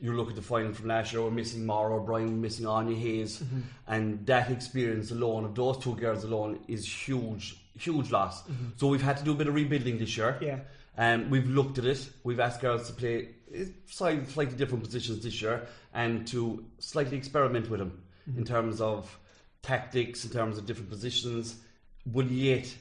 [0.01, 2.99] you look at the final from last year, we're missing Mara O'Brien, we're missing Áine
[2.99, 3.41] Hayes,
[3.87, 8.43] and that experience alone of those two girls alone is huge, huge loss.
[8.77, 10.39] So we've had to do a bit of rebuilding this year.
[10.41, 10.59] Yeah.
[10.97, 12.09] And we've looked at it.
[12.23, 17.71] We've asked girls to play eh, slightly, different positions this year and to slightly experiment
[17.71, 18.03] with them
[18.37, 19.19] in terms of
[19.63, 21.57] tactics, in terms of different positions,
[22.05, 22.73] but yet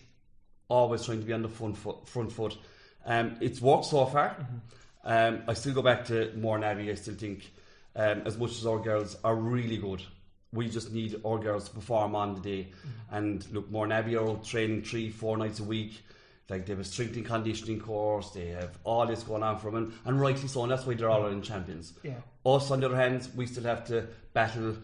[0.67, 2.07] always trying to be on the front foot.
[2.07, 2.57] Front foot.
[3.05, 4.35] Um, it's worked so far.
[5.03, 6.91] Um, I still go back to Mourneabbey.
[6.91, 7.51] I still think,
[7.95, 10.01] um, as much as our girls are really good,
[10.53, 12.67] we just need our girls to perform on the day.
[13.09, 16.01] And look, Mourneabbey are training three, four nights a week.
[16.49, 18.31] Like they have a strength and conditioning course.
[18.31, 20.63] They have all this going on for them, and, and rightly so.
[20.63, 21.93] And that's why they're all Ireland champions.
[22.03, 22.15] Yeah.
[22.45, 24.75] Us, on the other hand, we still have to battle,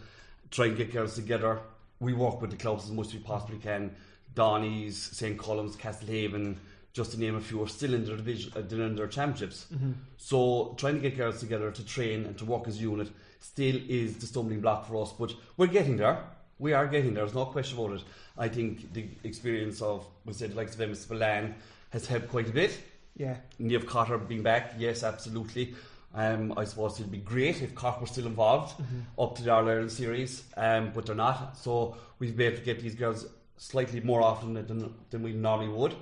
[0.49, 1.59] try and get girls together.
[1.99, 3.93] We work with the clubs as much as we possibly can.
[4.33, 5.37] Dohenys, St.
[5.37, 6.55] Colum's, Castlehaven,
[6.93, 9.67] just to name a few, are still in their division, uh, in their championships.
[10.17, 13.09] So trying to get girls together to train and to work as a unit
[13.39, 15.13] still is the stumbling block for us.
[15.13, 16.23] But we're getting there.
[16.59, 17.23] We are getting there.
[17.23, 18.03] There's no question about it.
[18.37, 21.55] I think the experience of, we said, like of Emma Spillane
[21.91, 22.77] has helped quite a bit.
[23.15, 23.37] Yeah.
[23.59, 25.75] Niamh Cotter being back, yes, absolutely.
[26.13, 28.81] Um, I suppose it'd be great if Cork were still involved
[29.19, 31.57] up to the All Ireland series, um, but they're not.
[31.57, 33.27] So we've been able to get these girls
[33.57, 35.95] slightly more often than, than we normally would.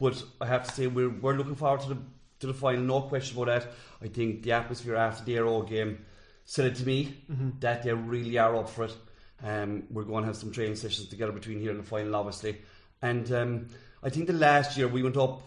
[0.00, 1.98] But I have to say we're, we're looking forward to the
[2.40, 3.72] to the final, no question about that.
[4.02, 6.04] I think the atmosphere after the Aero game
[6.44, 7.16] said it to me
[7.60, 8.96] that they really are up for it.
[9.44, 12.58] Um, we're going to have some training sessions together between here and the final, obviously.
[13.00, 13.68] And um,
[14.02, 15.42] I think the last year we went up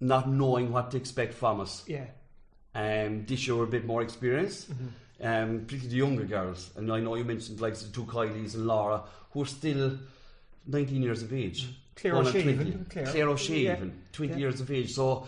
[0.00, 1.84] not knowing what to expect from us.
[1.86, 2.06] Yeah.
[2.74, 4.70] Um, this year we're a bit more experienced,
[5.20, 6.70] um, particularly the younger girls.
[6.76, 9.98] And I know you mentioned like the two Kylies and Laura, who are still
[10.66, 11.68] 19 years of age.
[11.96, 12.68] Claire Going on O'Shea 20.
[12.68, 13.06] even, Claire.
[13.06, 13.76] Claire O'Shea Yeah.
[13.76, 14.38] even, 20 Yeah.
[14.38, 14.92] years of age.
[14.94, 15.26] So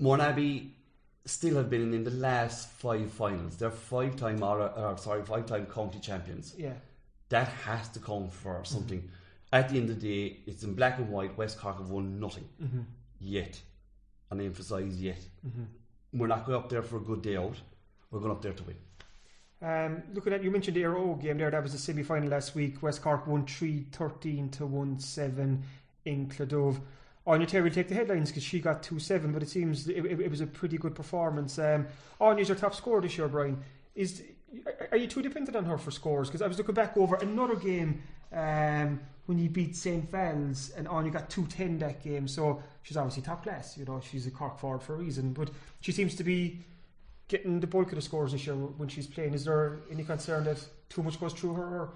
[0.00, 0.70] Mourneabbey
[1.24, 3.56] still have been in the last five finals.
[3.56, 6.54] They're five-time, or, or uh, sorry, five-time county champions.
[6.56, 6.72] Yeah.
[7.28, 8.98] That has to count for something.
[8.98, 9.14] Mm-hmm.
[9.52, 11.36] At the end of the day, it's in black and white.
[11.36, 12.80] West Cork have won nothing mm-hmm.
[13.18, 13.60] yet,
[14.30, 15.20] and I emphasise yet.
[15.46, 16.18] Mm-hmm.
[16.18, 17.56] We're not going up there for a good day out.
[18.10, 18.76] We're going up there to win.
[19.62, 21.50] Um, looking at you mentioned the Aero game there.
[21.50, 22.82] That was the semi final last week.
[22.82, 25.62] West Cork won 3 13 to 1 7
[26.06, 26.80] in Cladove.
[27.30, 30.20] Áine Terry take the headlines because she got 2 7, but it seems it, it,
[30.20, 31.58] it was a pretty good performance.
[31.58, 31.86] Um,
[32.20, 33.62] Áine's your top scorer this year, Brian.
[33.94, 34.22] Is
[34.90, 36.28] Are you too dependent on her for scores?
[36.28, 38.02] Because I was looking back over another game
[38.32, 40.10] um, when you beat St.
[40.10, 42.26] Val's and Áine got 2 10 that game.
[42.26, 43.76] So she's obviously top class.
[43.76, 45.32] You know, she's a Cork forward for a reason.
[45.32, 45.50] But
[45.80, 46.60] she seems to be
[47.28, 49.34] getting the bulk of the scores this year when she's playing.
[49.34, 51.62] Is there any concern that too much goes through her?
[51.62, 51.92] Or?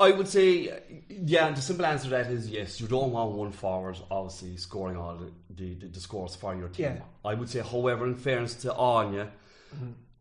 [0.00, 0.72] I would say,
[1.08, 2.80] yeah, and the simple answer to that is yes.
[2.80, 6.86] You don't want one forward, obviously, scoring all the, the, the, scores for your team.
[6.86, 7.00] Yeah.
[7.22, 9.28] I would say, however, in fairness to Áine,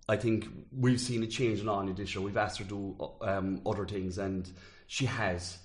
[0.09, 2.21] I think we've seen a change in Áine this year.
[2.21, 4.49] We've asked her to do um, other things, and
[4.87, 5.57] she has.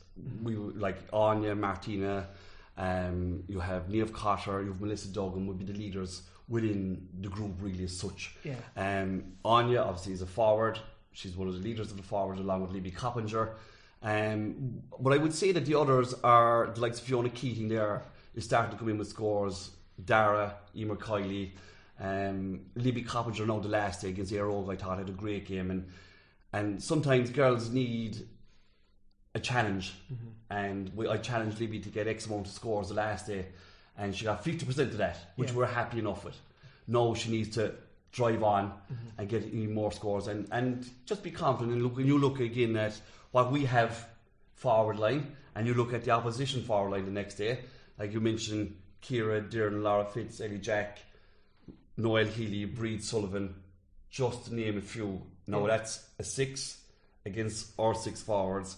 [0.43, 2.29] We like Áine, Martina.
[2.77, 7.29] Um, you have Niamh Cotter, you have Melissa Duggan would be the leaders within the
[7.29, 8.37] group, really, as such.
[8.45, 8.55] Yeah.
[8.77, 10.79] Um, Áine obviously is a forward.
[11.12, 13.57] She's one of the leaders of the forward, along with Libby Coppinger.
[14.05, 17.69] Um, but I would say that the others are the likes of Fiona Keating.
[17.69, 18.03] There
[18.35, 19.71] is starting to come in with scores.
[20.05, 21.53] Dara, Emer Kiley,
[22.01, 23.47] um, Libby Coppinger.
[23.47, 25.89] Now the last day against Aero, I thought had a great game, and
[26.53, 28.19] and sometimes girls need
[29.37, 29.95] a challenge.
[30.51, 33.47] And we, I challenged Libby to get X amount of scores the last day,
[33.97, 35.57] and she got fifty percent of that, which Yeah.
[35.59, 36.37] we're happy enough with.
[36.89, 37.73] Now she needs to
[38.13, 38.73] drive on
[39.17, 41.73] and get even more scores, and, and just be confident.
[41.75, 43.01] And look, when you look again at
[43.35, 44.07] what we have
[44.55, 47.59] forward line, and you look at the opposition forward line the next day,
[47.99, 51.01] like you mentioned, Ciara, Darren, Laura Fitz, Ellie Jack,
[51.99, 53.57] Noëlle Healy, Breed Sullivan,
[54.09, 55.20] just to name a few.
[55.49, 56.78] Now that's a six
[57.26, 58.76] against our six forwards.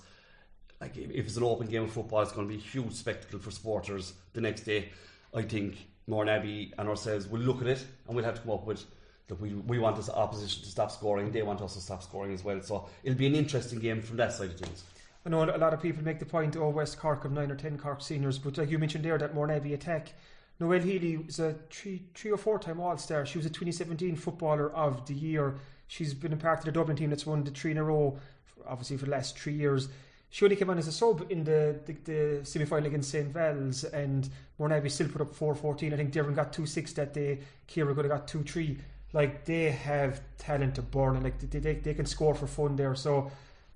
[0.80, 2.94] Like if if it's an open game of football, it's going to be a huge
[2.94, 4.88] spectacle for supporters the next day.
[5.34, 5.76] I think
[6.09, 8.86] Mourneabbey and ourselves will look at it and we'll have to come up with
[9.29, 12.33] that we we want this opposition to stop scoring, they want us to stop scoring
[12.33, 12.61] as well.
[12.62, 14.85] So it'll be an interesting game from that side of things.
[15.24, 17.57] I know a lot of people make the point, oh, West Cork have nine or
[17.57, 20.12] ten Cork seniors, but like you mentioned there, that Mourneabbey attack.
[20.61, 23.27] Noëlle Healy was a three, three or four time All Star.
[23.27, 25.57] She was a 2017 Footballer of the Year.
[25.89, 28.18] She's been a part of the Dublin team that's won the three in a row,
[28.66, 29.89] obviously for the last three years.
[30.31, 33.29] She only came on as a sub in the, the, the semi final against St.
[33.29, 35.93] Val's, and Mourneabbey still put up 4 14.
[35.93, 38.79] I think Devon got 2 6 that day, Ciara could have got 2 3.
[39.17, 42.77] Like, they have talent to burn, and like, they, they, they can score for fun
[42.77, 42.95] there.
[42.95, 43.31] So,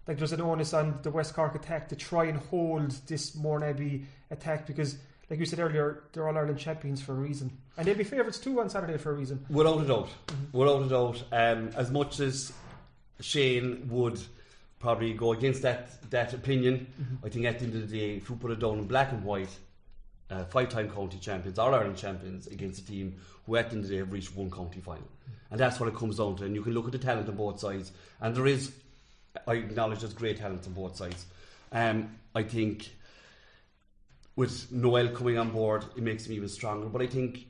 [0.07, 4.05] like there's an onus on the West Cork attack to try and hold this Mourneabbey
[4.30, 4.99] attack because,
[5.30, 8.38] like you said earlier, they're all Ireland champions for a reason, and they'll be favourites
[8.38, 9.47] too on Saturday for a reason.
[9.49, 10.09] Without a doubt.
[10.53, 11.24] Without a doubt.
[11.32, 12.53] Um, as much as
[13.20, 14.20] Shane would
[14.78, 16.88] probably go against that that opinion,
[17.24, 19.12] I think at the end of the day, if you put it down in black
[19.12, 19.57] and white,
[20.30, 23.16] uh, five-time county champions, All Ireland champions against a team
[23.46, 25.08] who at the end of the day have reached one county final,
[25.50, 26.44] and that's what it comes down to.
[26.44, 28.72] And you can look at the talent on both sides, and there is,
[29.46, 31.26] I acknowledge, there's great talent on both sides.
[31.72, 32.90] Um, I think
[34.36, 36.86] with Noëlle coming on board, it makes him even stronger.
[36.86, 37.46] But I think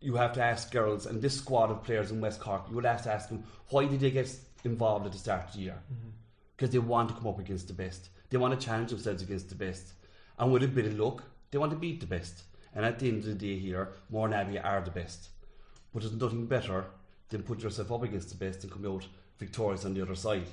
[0.00, 2.84] you have to ask girls and this squad of players in West Cork, you would
[2.84, 5.78] have to ask them why did they get involved at the start of the year?
[6.56, 8.10] Because they want to come up against the best.
[8.30, 9.92] They want to challenge themselves against the best.
[10.38, 11.22] And with a bit of luck,
[11.52, 12.42] they want to beat the best.
[12.74, 15.28] And at the end of the day here, Mourneabbey are the best.
[15.92, 16.86] But there's nothing better
[17.28, 19.06] than put yourself up against the best and come out
[19.38, 20.46] victorious on the other side.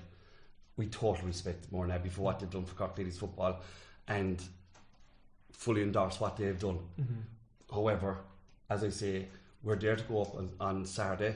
[0.77, 3.61] We totally respect Mourneabbey for what they've done for Cork Ladies football
[4.07, 4.41] and
[5.51, 6.79] fully endorse what they have done.
[6.99, 7.73] Mm-hmm.
[7.73, 8.17] However,
[8.69, 9.27] as I say,
[9.63, 11.35] we're there to go up on, on Saturday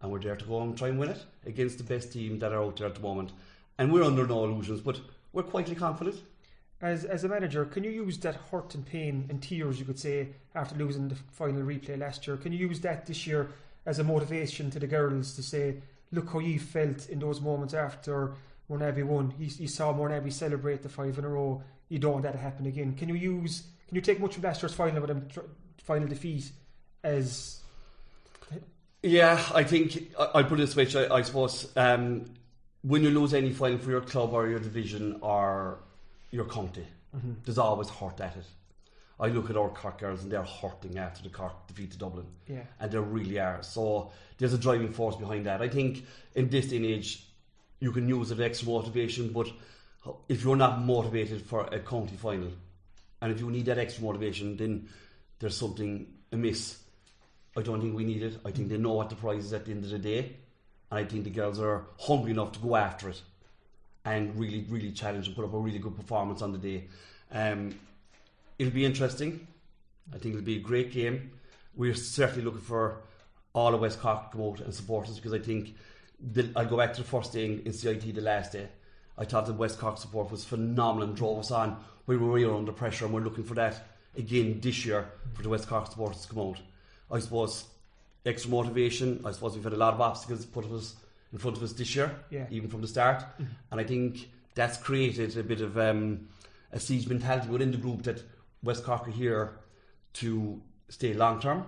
[0.00, 2.52] and we're there to go and try and win it against the best team that
[2.52, 3.32] are out there at the moment.
[3.78, 5.00] And we're under no illusions, but
[5.32, 6.16] we're quietly confident.
[6.82, 10.00] As as a manager, can you use that hurt and pain and tears you could
[10.00, 12.36] say after losing the final replay last year?
[12.36, 13.50] Can you use that this year
[13.86, 15.76] as a motivation to the girls to say,
[16.10, 18.34] look how you felt in those moments after
[18.70, 19.34] Mourneabbey won.
[19.38, 21.62] You, you saw Mourneabbey celebrate the five in a row.
[21.88, 22.94] You don't want that to happen again.
[22.94, 23.64] Can you use?
[23.88, 25.28] Can you take much from last year's final with them
[25.84, 26.50] final defeat
[27.04, 27.60] as
[29.02, 31.08] Yeah, I think I'll put it this way.
[31.08, 32.24] I, I suppose um,
[32.82, 35.78] when you lose any final for your club or your division or
[36.32, 37.32] your county, Mm-hmm.
[37.44, 38.46] there's always hurt at it.
[39.20, 42.24] I look at our Cork girls and they're hurting after the Cork defeat to Dublin.
[42.48, 42.62] Yeah.
[42.80, 43.62] And they really are.
[43.62, 45.60] So there's a driving force behind that.
[45.60, 47.22] I think in this day and age,
[47.80, 49.46] you can use it as extra motivation, but
[50.26, 52.48] if you're not motivated for a county final,
[53.20, 54.88] and if you need that extra motivation, then
[55.38, 56.78] there's something amiss.
[57.54, 58.38] I don't think we need it.
[58.44, 60.36] I think they know what the prize is at the end of the day.
[60.90, 63.20] And I think the girls are hungry enough to go after it
[64.04, 66.84] and really, really challenge and put up a really good performance on the day.
[67.30, 67.74] Um,
[68.58, 69.46] it'll be interesting.
[70.12, 71.30] I think it'll be a great game.
[71.74, 73.02] We're certainly looking for
[73.54, 75.74] all of West Cork to come out and support us because I think
[76.20, 78.68] the, I'll go back to the first day in, in CIT the last day.
[79.16, 81.82] I thought the West Cork support was phenomenal and drove us on.
[82.06, 83.86] We were really under pressure and we're looking for that
[84.16, 86.58] again this year for the West Cork supporters to come out.
[87.10, 87.66] I suppose
[88.24, 89.22] extra motivation.
[89.24, 90.96] I suppose we've had a lot of obstacles put us
[91.32, 92.46] in front of us this year, Yeah.
[92.50, 93.24] even from the start.
[93.70, 96.28] And I think that's created a bit of um,
[96.72, 98.22] a siege mentality within the group that
[98.62, 99.52] West Cork are here
[100.14, 101.64] to stay long term,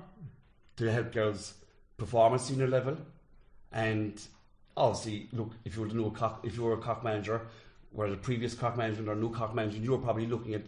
[0.76, 1.54] to help girls
[1.96, 2.96] perform at senior level.
[3.72, 4.20] And
[4.76, 7.40] obviously, look, if you were the new Cork, if you were a Cork manager,
[7.90, 10.62] where the previous Cork management or new Cork management, you were probably looking at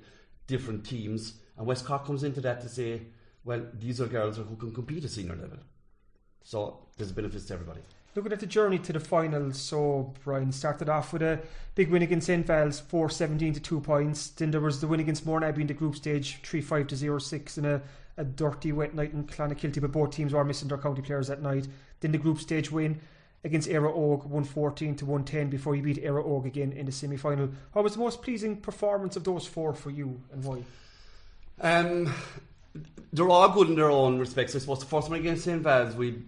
[0.47, 1.35] different teams.
[1.59, 3.03] And West Cork comes into that to say,
[3.45, 5.59] well, these are girls who can compete at senior level.
[6.43, 7.81] So there's benefits to everybody.
[8.17, 11.39] Looking at the journey to the final, so Brian started off with a
[11.75, 12.47] big win against St.
[12.47, 14.29] Val's, 4 17 to 2 points.
[14.29, 17.19] Then there was the win against Mourneabbey in the group stage, 3 5 to 0
[17.19, 17.83] 6, and a,
[18.17, 21.43] a dirty wet night in Clonakilty, but both teams were missing their county players that
[21.43, 21.69] night.
[22.01, 23.01] Then the group stage win
[23.45, 27.19] against Éire Óg, 114 to 110 before you beat Éire Óg again in the semi
[27.19, 27.51] final.
[27.75, 30.63] What was the most pleasing performance of those four for you and why?
[31.61, 32.15] Um,
[33.13, 34.57] they're all good in their own respects.
[34.57, 35.61] I suppose the first one against St.
[35.61, 36.23] Val's, we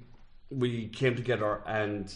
[0.50, 2.12] we came together and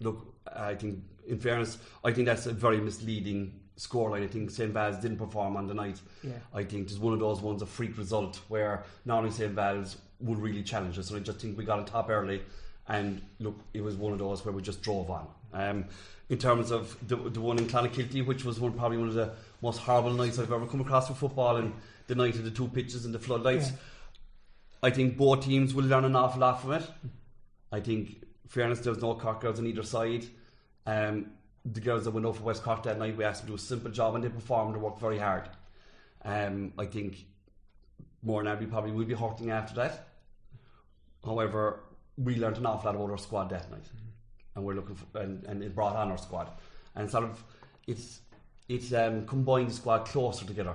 [0.00, 0.34] look.
[0.54, 4.24] I think, in fairness, I think that's a very misleading scoreline.
[4.24, 4.72] I think St.
[4.72, 6.00] Val's didn't perform on the night.
[6.22, 6.32] Yeah.
[6.54, 9.52] I think it's one of those ones, a freak result where not only St.
[9.52, 12.42] Val's would really challenge us, and I just think we got on top early.
[12.88, 15.26] And look, it was one of those where we just drove on.
[15.52, 15.86] Um,
[16.28, 19.32] in terms of the, the one in Clonakilty, which was one probably one of the
[19.62, 21.72] most horrible nights I've ever come across for football, and
[22.06, 23.70] the night of the two pitches and the floodlights.
[23.70, 23.76] Yeah.
[24.82, 26.84] I think both teams will learn an awful lot from it.
[27.72, 30.24] I think, fairness, there was no Cork girls on either side.
[30.86, 31.32] Um,
[31.64, 33.58] the girls that went over West Cork that night, we asked them to do a
[33.58, 35.48] simple job and they performed and worked very hard.
[36.24, 37.24] Um, I think
[38.22, 40.08] more than Abbey probably will be hurting after that.
[41.24, 41.80] However,
[42.16, 43.84] we learned an awful lot about our squad that night,
[44.54, 46.50] and we're looking for, and, and it brought on our squad,
[46.94, 47.42] and sort of
[47.86, 48.20] it's
[48.68, 50.74] it's um, combined the squad closer together.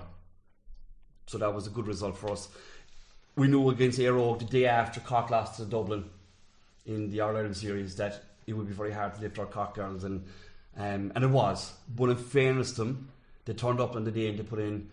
[1.27, 2.49] So that was a good result for us.
[3.35, 6.09] We knew against Aero the day after Cork lost to Dublin
[6.85, 10.03] in the Ireland series that it would be very hard to lift our Cork girls,
[10.03, 10.25] and
[10.77, 11.73] um, and it was.
[11.93, 13.09] But in fairness to them,
[13.45, 14.89] they turned up on the day and they put in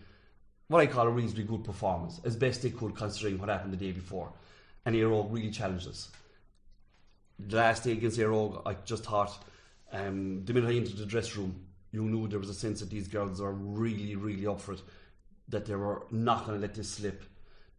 [0.67, 3.77] what I call a reasonably good performance, as best they could considering what happened the
[3.77, 4.31] day before.
[4.85, 6.09] And Aero really challenged us.
[7.39, 9.43] The last day against Aero, I just thought
[9.91, 12.89] um, the minute I entered the dressing room, you knew there was a sense that
[12.89, 14.81] these girls are really, really up for it,
[15.47, 17.23] that they were not going to let this slip.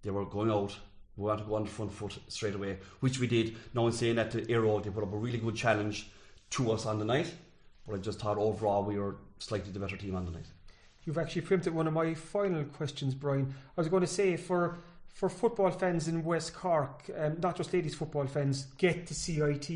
[0.03, 0.77] They were going out.
[1.21, 3.57] We want to go on the front foot straight away, which we did.
[3.75, 6.11] Now, in saying that, the Aero, they put up a really good challenge
[6.51, 7.31] to us on the night,
[7.87, 10.47] but I just thought overall we were slightly the better team on the night.
[11.05, 13.55] You've actually preempted one of my final questions, Brian.
[13.77, 14.79] I was going to say for
[15.12, 19.68] for football fans in West Cork, um, not just ladies football fans, get to CIT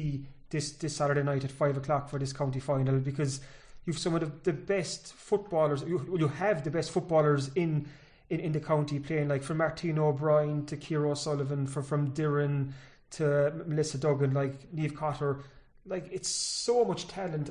[0.49, 3.41] this this Saturday night at five o'clock for this county final because
[3.85, 5.83] you've some of the, the best footballers.
[5.83, 7.87] You, you have the best footballers in,
[8.31, 12.73] in in the county playing, like from Martina O'Brien to Ciara O'Sullivan, from from Dirren
[13.13, 15.41] to Melissa Duggan, like Niamh Cotter.
[15.87, 17.51] Like it's so much talent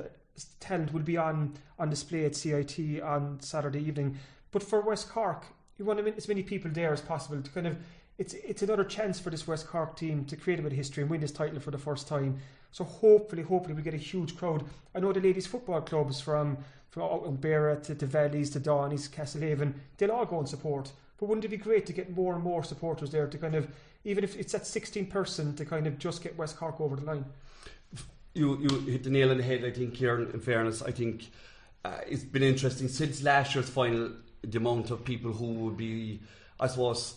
[0.59, 4.17] talent will be on on display at CIT on Saturday evening.
[4.51, 5.45] But for West Cork,
[5.77, 7.77] you want as many people there as possible to kind of
[8.17, 11.01] it's it's another chance for this West Cork team to create a bit of history
[11.01, 12.39] and win this title for the first time.
[12.71, 14.63] So hopefully, hopefully we get a huge crowd.
[14.95, 16.57] I know the ladies football clubs from
[16.89, 17.37] from out in
[17.81, 20.91] to the Valleys to Dohenys, Castlehaven, they'll all go and support.
[21.17, 23.67] But wouldn't it be great to get more and more supporters there to kind of
[24.03, 27.05] even if it's at 16 person to kind of just get West Cork over the
[27.05, 27.25] line?
[28.33, 29.63] you you hit the nail on the head.
[29.63, 30.19] I think, here.
[30.19, 31.29] In fairness, I think
[31.85, 34.11] uh, it's been interesting since last year's final.
[34.41, 36.21] The amount of people who would be,
[36.59, 37.15] I suppose,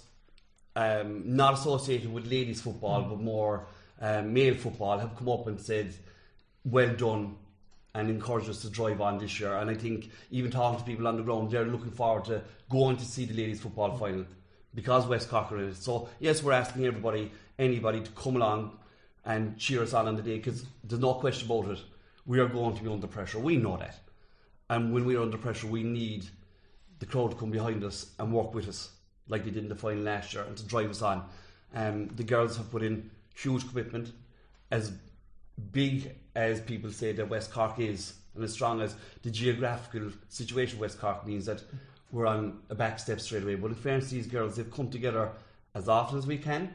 [0.77, 3.67] um, not associated with ladies football, but more
[4.01, 5.95] um, male football, have come up and said,
[6.65, 7.37] "Well done."
[7.95, 9.57] And encouraged us to drive on this year.
[9.57, 12.99] And I think even talking to people on the ground, they're looking forward to going
[12.99, 14.27] to see the ladies football final
[14.75, 15.77] because West Cork are in it.
[15.77, 18.79] So yes, we're asking everybody, anybody, to come along
[19.25, 21.79] and cheer us on on the day because there's no question about it.
[22.27, 23.39] we are going to be under pressure.
[23.39, 23.99] We know that.
[24.69, 26.27] And when we're under pressure, we need
[26.99, 28.91] the crowd to come behind us and work with us,
[29.29, 31.25] like they did in the final last year, and to drive us on.
[31.75, 34.13] Um, the girls have put in huge commitment,
[34.71, 34.93] as
[35.73, 40.79] big as people say that West Cork is, and as strong as the geographical situation
[40.79, 41.63] West Cork means that
[42.13, 43.57] we're on a back step straight away.
[43.57, 45.31] But in fairness these girls, they've come together
[45.75, 46.73] as often as we can,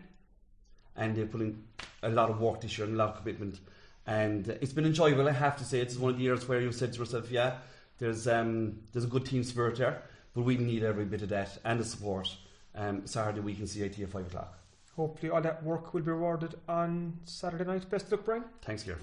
[0.95, 1.63] and they're putting
[2.03, 3.59] a lot of work this year and a lot of commitment.
[4.07, 5.79] And it's been enjoyable, I have to say.
[5.79, 7.57] It's one of the years where you've said to yourself, yeah,
[7.99, 10.01] there's um, there's a good team spirit there,
[10.33, 12.35] but we need every bit of that and the support.
[12.73, 14.57] Um, Saturday week in CIT at 5 o'clock.
[14.95, 17.89] Hopefully, all that work will be rewarded on Saturday night.
[17.89, 18.43] Best of luck, Brian.
[18.61, 18.97] Thanks, Gear.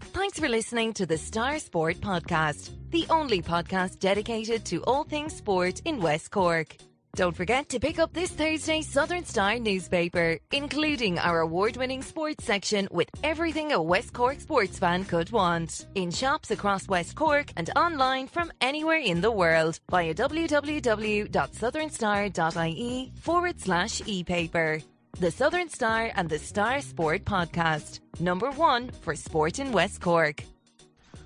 [0.00, 5.34] Thanks for listening to the Star Sport Podcast, the only podcast dedicated to all things
[5.34, 6.76] sport in West Cork.
[7.14, 12.44] Don't forget to pick up this Thursday's Southern Star newspaper, including our award winning sports
[12.44, 15.86] section with everything a West Cork sports fan could want.
[15.94, 23.60] In shops across West Cork and online from anywhere in the world via www.southernstar.ie forward
[23.60, 24.80] slash e paper.
[25.20, 30.42] The Southern Star and the Star Sport Podcast, number one for sport in West Cork.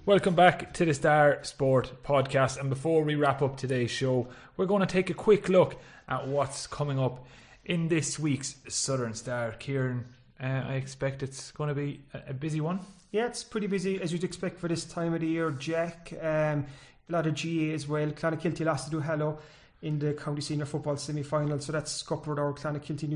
[0.09, 2.59] Welcome back to the Star Sport podcast.
[2.59, 5.79] And before we wrap up today's show, we're going to take a quick look
[6.09, 7.27] at what's coming up
[7.67, 9.53] in this week's Southern Star.
[9.59, 10.07] Kieran,
[10.43, 12.81] uh, I expect it's going to be a, busy one.
[13.13, 16.11] Yeah, it's pretty busy as you'd expect for this time of the year, Jack.
[16.23, 16.65] Um,
[17.07, 18.09] a lot of GAA as well.
[18.09, 19.39] Clonakilty lost to Duhallow
[19.83, 23.11] in the county senior football semi final, so that's scuppered our Clonakilty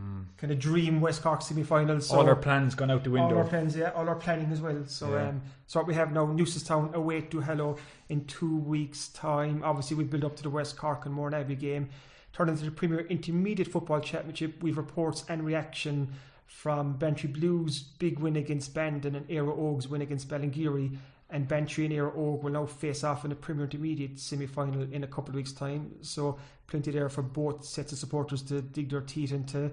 [0.00, 2.00] Newcestown's kind of dream West Cork semi final.
[2.00, 3.34] So All our plans gone out the window.
[3.36, 4.84] All our plans, yeah, all our planning as well.
[4.86, 5.28] So, Yeah.
[5.28, 7.78] um, so what we have now, Newcestown away to Duhallow
[8.08, 9.62] in two weeks' time.
[9.64, 11.88] Obviously, we build up to the West Cork and Mourneabbey game.
[12.32, 14.62] Turn into the Premier Intermediate Football Championship.
[14.62, 16.12] We've reports and reaction
[16.46, 20.96] from Bantry Blues' big win against Bandon and Éire Óg's win against Ballingeary.
[21.30, 25.04] And Bantry and Oak will now face off in the Premier Intermediate semi final in
[25.04, 25.92] a couple of weeks' time.
[26.00, 29.70] So, plenty there for both sets of supporters to dig their teeth into.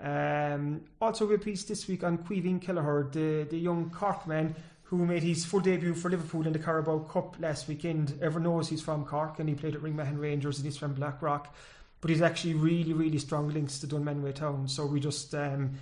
[0.00, 4.54] Um, also, we piece this week on Caoimhín Kelleher, the, the young Cork man
[4.92, 8.18] who made his full debut for Liverpool in the Carabao Cup last weekend.
[8.20, 11.54] Everyone knows he's from Cork and he played at Ringmahon Rangers and he's from Blackrock.
[12.02, 14.68] But he's actually really, really strong links to Dunmanway Town.
[14.68, 15.78] So we just um,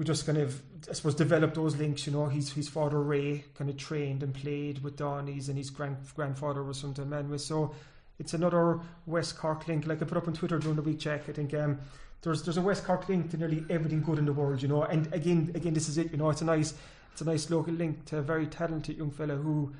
[0.00, 2.06] we just kind of, I suppose, developed those links.
[2.06, 5.68] You know, his his father Ray kind of trained and played with Dohenys, and his
[5.68, 7.38] grand grandfather was from Dunmanway.
[7.38, 7.74] So
[8.18, 9.86] it's another West Cork link.
[9.86, 11.28] Like I put up on Twitter during the week, Jack.
[11.28, 11.78] I think um,
[12.22, 14.62] there's there's a West Cork link to nearly everything good in the world.
[14.62, 16.10] You know, and again, again, this is it.
[16.12, 16.72] You know, it's a nice
[17.12, 19.74] it's a nice local link to a very talented young fella who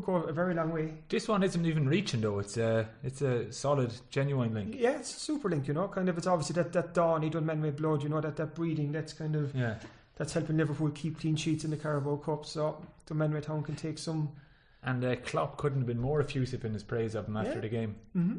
[0.00, 0.94] could go a very long way.
[1.08, 2.38] This one isn't even reaching though.
[2.38, 4.74] It's a it's a solid, genuine link.
[4.78, 5.68] Yeah, it's a super link.
[5.68, 6.16] You know, kind of.
[6.18, 8.02] It's obviously that that dawn, Edwin men with blood.
[8.02, 8.92] You know, that that breeding.
[8.92, 9.76] That's kind of Yeah.
[10.16, 12.46] that's helping Liverpool keep clean sheets in the Carabao Cup.
[12.46, 14.30] So Dunmanway Town can take some.
[14.82, 17.60] And uh, Klopp couldn't have been more effusive in his praise of him after Yeah.
[17.60, 17.96] the game.
[18.16, 18.36] Mm-hmm.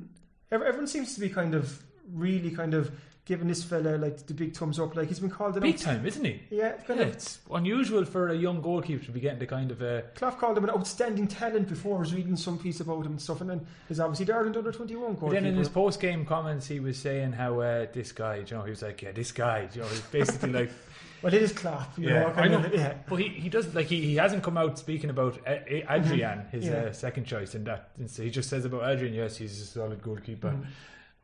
[0.52, 1.84] Everyone seems to be kind of
[2.14, 2.92] really kind of
[3.28, 4.96] giving this fella like the big thumbs up.
[4.96, 6.40] Like he's been called an Big time, isn't he?
[6.50, 7.14] Yeah, kind Yeah, of.
[7.14, 10.58] it's unusual for a young goalkeeper to be getting the kind of uh, Clough called
[10.58, 11.98] him an outstanding talent before.
[11.98, 14.56] I was reading some piece about him and stuff, and then he's obviously the Ireland
[14.58, 15.34] under twenty one goalkeeper.
[15.34, 18.64] then in his post game comments, he was saying how uh, this guy, you know,
[18.64, 20.72] he was like, yeah, this guy, you know, he's basically like,
[21.22, 21.54] well, it is.
[21.64, 21.70] You
[22.10, 22.60] yeah, know, I know.
[22.60, 22.94] of, yeah.
[23.10, 26.46] But he, he does like he, he hasn't come out speaking about uh, uh, Adrian,
[26.52, 26.74] his Mm-hmm.
[26.74, 26.90] Yeah.
[26.90, 27.90] uh, second choice, and that.
[28.00, 28.24] instance.
[28.24, 30.70] He just says about Adrian, yes, he's a solid goalkeeper, Mm-hmm.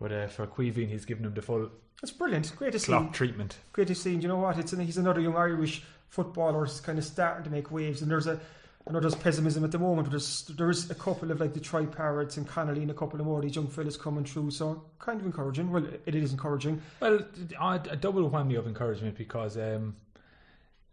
[0.04, 1.70] But uh, for Caoimhín, he's given him the full
[2.02, 2.54] That's brilliant.
[2.58, 2.88] Great to see.
[2.88, 3.58] Klopp treatment.
[3.72, 4.14] Great to see.
[4.14, 4.60] And you know what?
[4.60, 8.02] It's an, he's another young Irish footballer who's kind of starting to make waves.
[8.02, 8.38] And there's a
[8.86, 11.62] I know there's pessimism at the moment, but there's there's a couple of like the
[11.62, 14.52] Troy Parrotts and Connolly and a couple of more of these young fellas coming through.
[14.52, 15.72] So kind of encouraging.
[15.72, 16.82] Well, it is encouraging.
[17.00, 17.20] Well,
[17.58, 19.96] a a double whammy of encouragement because um,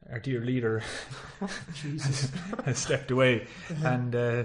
[0.08, 0.84] our dear leader
[1.74, 2.30] Jesus.
[2.64, 3.48] has stepped away,
[3.82, 4.44] and uh,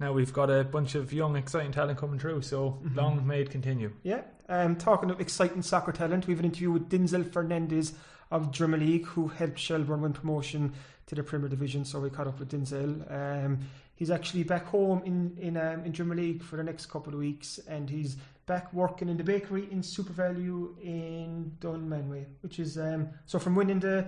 [0.00, 2.42] now we've got a bunch of young, exciting talent coming through.
[2.42, 2.96] So Mm-hmm.
[2.98, 3.92] long may it continue.
[4.02, 4.22] Yeah.
[4.48, 7.94] Um, talking of exciting soccer talent, we have an interview with Denzel Fernandez
[8.30, 10.72] of Drimoleague, who helped Shelbourne win promotion
[11.06, 11.84] to the Premier Division.
[11.84, 13.10] So we caught up with Denzel.
[13.10, 13.60] Um,
[13.94, 17.58] he's actually back home in in um, in Drimoleague for the next couple of weeks,
[17.68, 18.16] and he's
[18.46, 23.80] back working in the bakery in SuperValu in Dunmanway, which is um, so from winning
[23.80, 24.06] the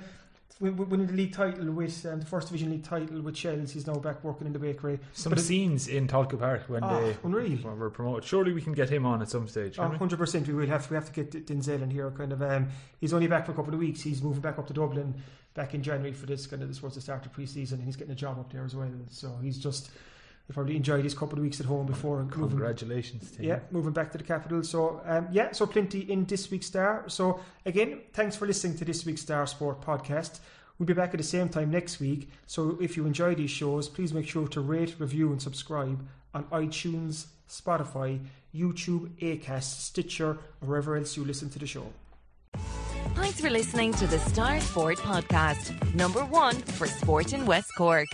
[0.59, 3.97] winning the league title with um, the first division league title with Shels, he's now
[3.97, 4.99] back working in the bakery.
[5.13, 7.59] Some But scenes in Tolka Park when Ah, they unreal.
[7.59, 8.25] when were promoted.
[8.25, 9.79] Surely we can get him on at some stage.
[9.79, 10.49] Oh, hundred percent.
[10.49, 12.11] We will have we have to get Denzel in here.
[12.11, 12.41] Kind of.
[12.43, 12.69] Um,
[13.01, 14.01] he's only back for a couple of weeks.
[14.01, 15.15] He's moving back up to Dublin
[15.55, 17.97] back in January for this kind of this was the start of pre-season, and he's
[17.97, 18.91] getting a job up there as well.
[19.11, 19.91] So he's just
[20.47, 22.51] he probably enjoyed his couple of weeks at home before and moving.
[22.51, 23.63] Congratulations to Yeah, him.
[23.73, 24.63] moving back to the capital.
[24.63, 27.05] So um, yeah, so plenty in this week's Star.
[27.09, 30.39] So again, thanks for listening to this week's Star Sport podcast.
[30.79, 32.31] We'll be back at the same time next week.
[32.47, 36.45] So if you enjoy these shows, please make sure to rate, review, and subscribe on
[36.45, 38.21] iTunes, Spotify,
[38.55, 40.31] YouTube, Acast, Stitcher,
[40.61, 41.87] or wherever else you listen to the show.
[43.15, 48.09] Thanks for listening to the Star Sport Podcast, number one for sport in West Cork.